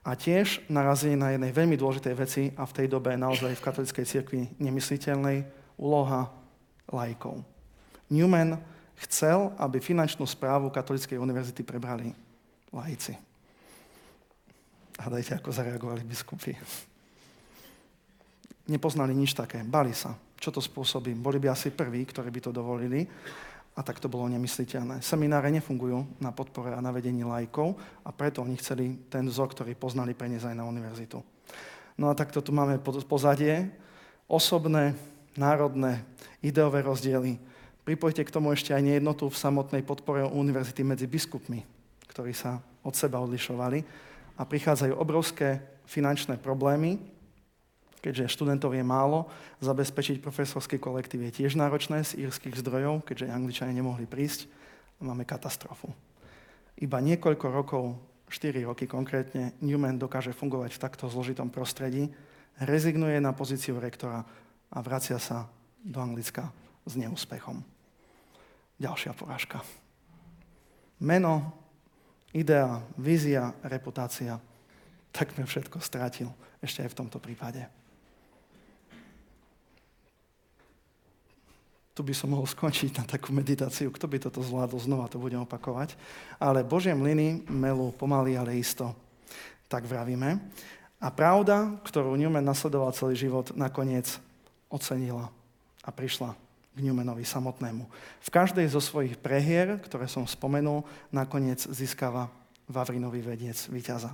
[0.00, 4.06] A tiež narazili na jednej veľmi dôležitej veci a v tej dobe naozaj v katolickej
[4.08, 5.44] cirkvi nemysliteľnej
[5.76, 6.32] úloha
[6.90, 7.40] lajkov.
[8.08, 8.58] Newman
[9.06, 12.12] chcel, aby finančnú správu katolíckej univerzity prebrali
[12.72, 13.16] lajci.
[14.96, 16.56] Hádajte, ako zareagovali biskupy.
[18.66, 21.16] Nepoznali nič také, bali sa čo to spôsobí.
[21.16, 23.08] Boli by asi prví, ktorí by to dovolili
[23.76, 25.04] a tak to bolo nemysliteľné.
[25.04, 30.16] Semináre nefungujú na podpore a navedení lajkov a preto oni chceli ten vzor, ktorý poznali,
[30.16, 31.20] preniesť aj na univerzitu.
[31.96, 33.72] No a takto tu máme pozadie,
[34.28, 34.96] osobné,
[35.38, 36.04] národné,
[36.42, 37.38] ideové rozdiely.
[37.86, 41.62] Pripojte k tomu ešte aj nejednotu v samotnej podpore univerzity medzi biskupmi,
[42.10, 43.78] ktorí sa od seba odlišovali
[44.36, 46.98] a prichádzajú obrovské finančné problémy,
[48.02, 49.26] keďže študentov je málo,
[49.62, 54.46] zabezpečiť profesorský kolektív je tiež náročné z írskych zdrojov, keďže Angličania nemohli prísť
[55.02, 55.90] a máme katastrofu.
[56.76, 57.96] Iba niekoľko rokov,
[58.28, 62.10] 4 roky konkrétne, Newman dokáže fungovať v takto zložitom prostredí,
[62.62, 64.26] rezignuje na pozíciu rektora
[64.70, 65.46] a vracia sa
[65.80, 66.50] do Anglicka
[66.86, 67.62] s neúspechom.
[68.76, 69.62] Ďalšia porážka.
[71.00, 71.52] Meno,
[72.32, 74.36] idea, vízia, reputácia.
[75.12, 76.28] Takmer všetko strátil
[76.60, 77.64] ešte aj v tomto prípade.
[81.96, 83.88] Tu by som mohol skončiť na takú meditáciu.
[83.88, 84.76] Kto by toto zvládol?
[84.76, 85.96] Znova to budem opakovať.
[86.36, 88.92] Ale Božie mlyny melú pomaly, ale isto.
[89.64, 90.36] Tak vravíme.
[91.00, 94.20] A pravda, ktorú Newman nasledoval celý život, nakoniec
[94.70, 95.30] ocenila
[95.82, 96.34] a prišla
[96.76, 97.88] k Newmanovi samotnému.
[98.20, 102.28] V každej zo svojich prehier, ktoré som spomenul, nakoniec získava
[102.68, 104.12] Vavrinový vediec víťaza.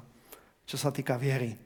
[0.68, 1.58] Čo sa týka viery.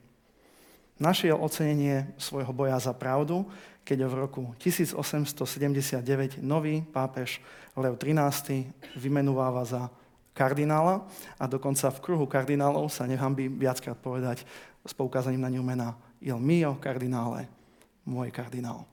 [0.97, 3.45] Našiel ocenenie svojho boja za pravdu,
[3.84, 7.45] keď v roku 1879 nový pápež
[7.76, 9.93] Leo XIII vymenováva za
[10.32, 11.05] kardinála
[11.37, 14.49] a dokonca v kruhu kardinálov sa nehambí viackrát povedať
[14.84, 15.89] s poukázaním na Newmana
[16.24, 17.45] Il mio kardinále,
[18.07, 18.87] môj kardinál.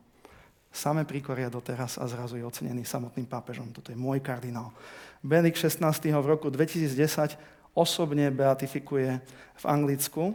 [0.74, 3.70] Samé príkoria doteraz a zrazu je ocenený samotným pápežom.
[3.70, 4.74] Toto je môj kardinál.
[5.22, 5.80] Benedikt 16.
[6.10, 7.38] v roku 2010
[7.78, 9.22] osobne beatifikuje
[9.62, 10.34] v Anglicku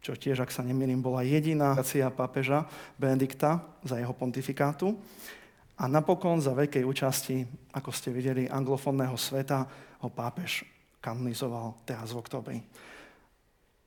[0.00, 2.64] čo tiež, ak sa nemýlim, bola jediná racia pápeža
[2.96, 4.96] Benedikta za jeho pontifikátu.
[5.76, 9.68] A napokon za veľkej účasti, ako ste videli, anglofónneho sveta
[10.00, 10.64] ho pápež
[11.04, 12.58] kanonizoval teraz v oktobri.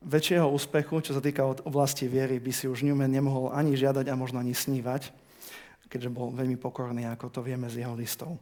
[0.03, 4.19] Väčšieho úspechu, čo sa týka oblasti viery, by si už Newman nemohol ani žiadať a
[4.19, 5.07] možno ani snívať,
[5.87, 8.35] keďže bol veľmi pokorný, ako to vieme z jeho listov.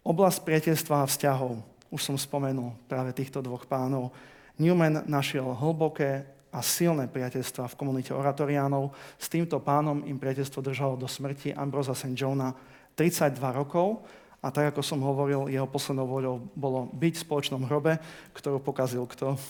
[0.00, 1.60] Oblasť priateľstva a vzťahov,
[1.92, 4.10] už som spomenul práve týchto dvoch pánov,
[4.56, 8.92] Newman našiel hlboké a silné priateľstva v komunite oratoriánov.
[9.16, 12.12] S týmto pánom im priateľstvo držalo do smrti Ambrosa St.
[12.12, 12.52] Johna
[12.92, 14.04] 32 rokov
[14.44, 17.96] a tak, ako som hovoril, jeho poslednou voľou bolo byť v spoločnom hrobe,
[18.36, 19.40] ktorú pokazil kto?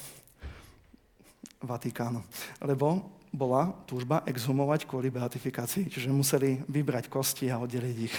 [1.63, 2.23] Vatikán.
[2.61, 8.17] Lebo bola túžba exhumovať kvôli beatifikácii, čiže museli vybrať kosti a oddeliť ich.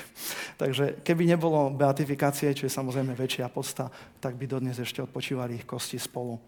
[0.61, 5.69] Takže keby nebolo beatifikácie, čo je samozrejme väčšia podsta, tak by dodnes ešte odpočívali ich
[5.69, 6.41] kosti spolu.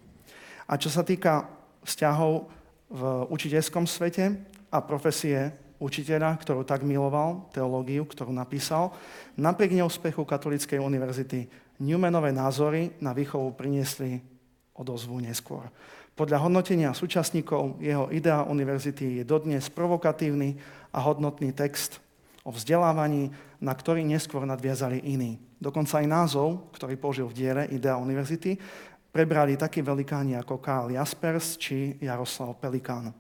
[0.66, 1.46] A čo sa týka
[1.86, 2.50] vzťahov
[2.90, 4.34] v učiteľskom svete
[4.74, 8.90] a profesie učiteľa, ktorú tak miloval, teológiu, ktorú napísal,
[9.38, 11.46] napriek neúspechu Katolíckej univerzity
[11.78, 14.24] Newmanové názory na výchovu priniesli
[14.74, 15.68] odozvu neskôr.
[16.16, 20.56] Podľa hodnotenia súčasníkov jeho idea univerzity je dodnes provokatívny
[20.96, 22.00] a hodnotný text
[22.48, 25.36] o vzdelávaní, na ktorý neskôr nadviazali iní.
[25.60, 28.56] Dokonca aj názov, ktorý použil v diele Idea univerzity,
[29.12, 33.12] prebrali takí velikáni ako Karl Jaspers či Jaroslav Pelikán.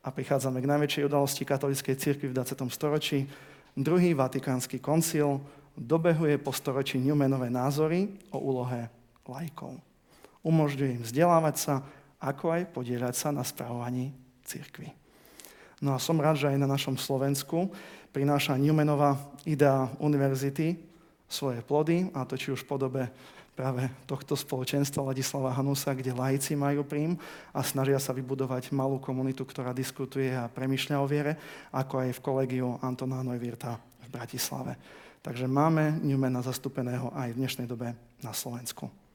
[0.00, 2.56] A prichádzame k najväčšej udalosti katolíckej cirkvi v 20.
[2.72, 3.28] storočí.
[3.76, 5.44] Druhý vatikánsky koncil
[5.76, 8.88] dobehuje po storočí Newmanové názory o úlohe
[9.28, 9.76] lajkov.
[10.40, 11.74] Umožňuje im vzdelávať sa,
[12.18, 14.90] ako aj podieľať sa na správovaní cirkvi.
[15.78, 17.70] No a som rád, že aj na našom Slovensku
[18.10, 19.14] prináša Newmanová
[19.46, 20.74] idea univerzity
[21.30, 23.02] svoje plody, a to či už v podobe
[23.58, 27.18] práve tohto spoločenstva Ladislava Hanusa, kde laici majú príjm
[27.50, 31.34] a snažia sa vybudovať malú komunitu, ktorá diskutuje a premyšľa o viere,
[31.74, 34.78] ako aj v kolegiu Antona Neuwirta v Bratislave.
[35.22, 39.07] Takže máme Newmana zastúpeného aj v dnešnej dobe na Slovensku.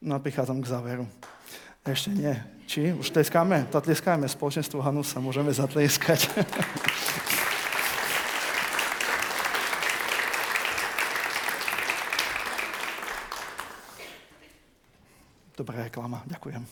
[0.00, 1.04] No a prichádzam k záveru.
[1.84, 2.32] Ešte nie.
[2.64, 2.96] Či?
[2.96, 3.68] Už tleskáme?
[3.68, 6.24] Tleskáme spoločenstvu Hanusa, môžeme zatlieskať.
[15.60, 16.64] Dobrá reklama, ďakujem.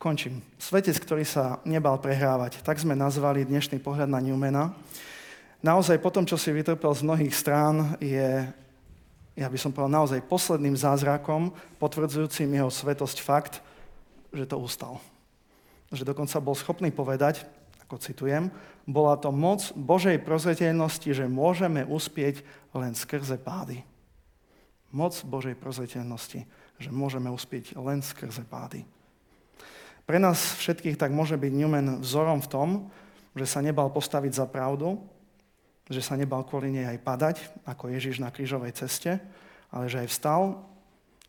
[0.00, 0.40] Končím.
[0.56, 4.72] Svetec, ktorý sa nebal prehrávať, tak sme nazvali dnešný pohľad na Newmana.
[5.60, 8.48] Naozaj po tom, čo si vytrpel z mnohých strán, je,
[9.36, 13.60] ja by som povedal, naozaj posledným zázrakom, potvrdzujúcim jeho svetosť fakt,
[14.32, 14.98] že to ustal.
[15.92, 17.44] Že dokonca bol schopný povedať,
[17.84, 18.50] ako citujem,
[18.88, 22.42] bola to moc Božej prozreteľnosti, že môžeme uspieť
[22.74, 23.86] len skrze pády.
[24.90, 28.84] Moc Božej prozreteľnosti že môžeme uspieť len skrze pády.
[30.06, 32.68] Pre nás všetkých tak môže byť Newman vzorom v tom,
[33.34, 35.00] že sa nebal postaviť za pravdu,
[35.86, 39.22] že sa nebal kvôli nej aj padať, ako Ježiš na krížovej ceste,
[39.70, 40.42] ale že aj vstal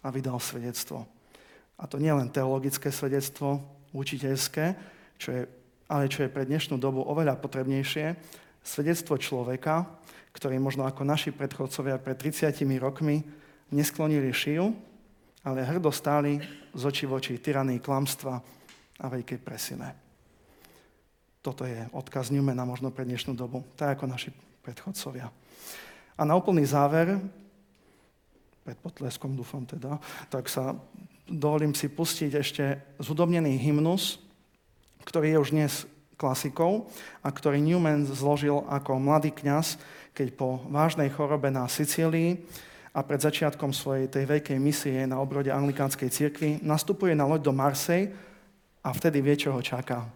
[0.02, 1.06] a vydal svedectvo.
[1.78, 3.62] A to nie len teologické svedectvo,
[3.94, 4.74] učiteľské,
[5.22, 5.42] čo je,
[5.90, 8.18] ale čo je pre dnešnú dobu oveľa potrebnejšie,
[8.66, 9.86] svedectvo človeka,
[10.34, 13.24] ktorý možno ako naši predchodcovia pred 30 rokmi
[13.74, 14.66] nesklonili šiju,
[15.46, 16.42] ale hrdo stáli
[16.76, 18.36] z očí v oči tyranii klamstva
[18.98, 19.88] a veľkej presile.
[21.40, 24.36] Toto je odkaz Newmana možno pre dnešnú dobu, tak ako naši
[24.68, 25.32] predchodcovia.
[26.20, 27.16] A na úplný záver,
[28.68, 29.96] pred potleskom dúfam teda,
[30.28, 30.76] tak sa
[31.24, 32.64] dovolím si pustiť ešte
[33.00, 34.20] zhudobnený hymnus,
[35.08, 35.74] ktorý je už dnes
[36.20, 36.92] klasikou
[37.24, 39.80] a ktorý Newman zložil ako mladý kňaz,
[40.12, 42.44] keď po vážnej chorobe na Sicílii
[42.92, 47.54] a pred začiatkom svojej tej veľkej misie na obrode anglikánskej cirkvi nastupuje na loď do
[47.54, 48.12] Marsej
[48.82, 50.10] a vtedy vie, čo ho čaká.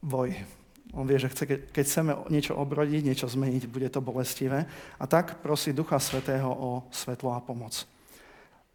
[0.00, 0.59] Boj.
[0.90, 4.66] On vie, že chce, keď chceme niečo obrodiť, niečo zmeniť, bude to bolestivé.
[4.98, 7.86] A tak prosí Ducha Svetého o svetlo a pomoc.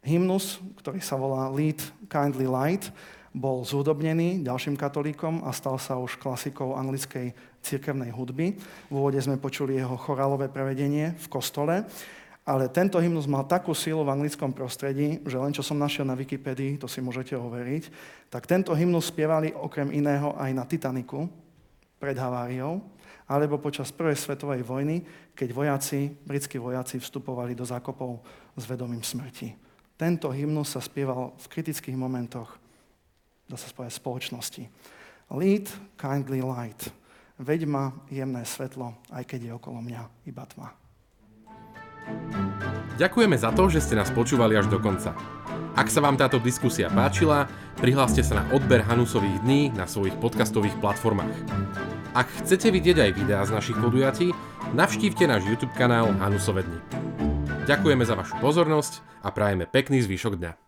[0.00, 2.88] Hymnus, ktorý sa volá Lead Kindly Light,
[3.36, 8.56] bol zúdobnený ďalším katolíkom a stal sa už klasikou anglickej cirkevnej hudby.
[8.88, 11.84] V úvode sme počuli jeho chorálové prevedenie v kostole
[12.46, 16.14] Ale tento hymnus mal takú silu v anglickom prostredí, že len čo som našiel na
[16.14, 17.90] Wikipedii, to si môžete overiť,
[18.30, 21.26] tak tento hymnus spievali okrem iného aj na Titaniku
[21.96, 22.82] pred haváriou,
[23.26, 25.02] alebo počas prvej svetovej vojny,
[25.34, 28.22] keď vojaci, britskí vojaci vstupovali do zákopov
[28.54, 29.52] s vedomím smrti.
[29.96, 32.60] Tento hymnus sa spieval v kritických momentoch,
[33.48, 34.64] dá sa spovedať, spoločnosti.
[35.32, 35.66] Lead,
[35.98, 36.92] kindly light.
[37.36, 40.68] Veď ma jemné svetlo, aj keď je okolo mňa iba tma.
[42.96, 45.12] Ďakujeme za to, že ste nás počúvali až do konca.
[45.76, 47.44] Ak sa vám táto diskusia páčila,
[47.76, 51.36] prihláste sa na odber Hanusových dní na svojich podcastových platformách.
[52.16, 54.32] Ak chcete vidieť aj videá z našich podujatí,
[54.72, 56.80] navštívte náš YouTube kanál Hanusové dni.
[57.68, 60.65] Ďakujeme za vašu pozornosť a prajeme pekný zvyšok dňa.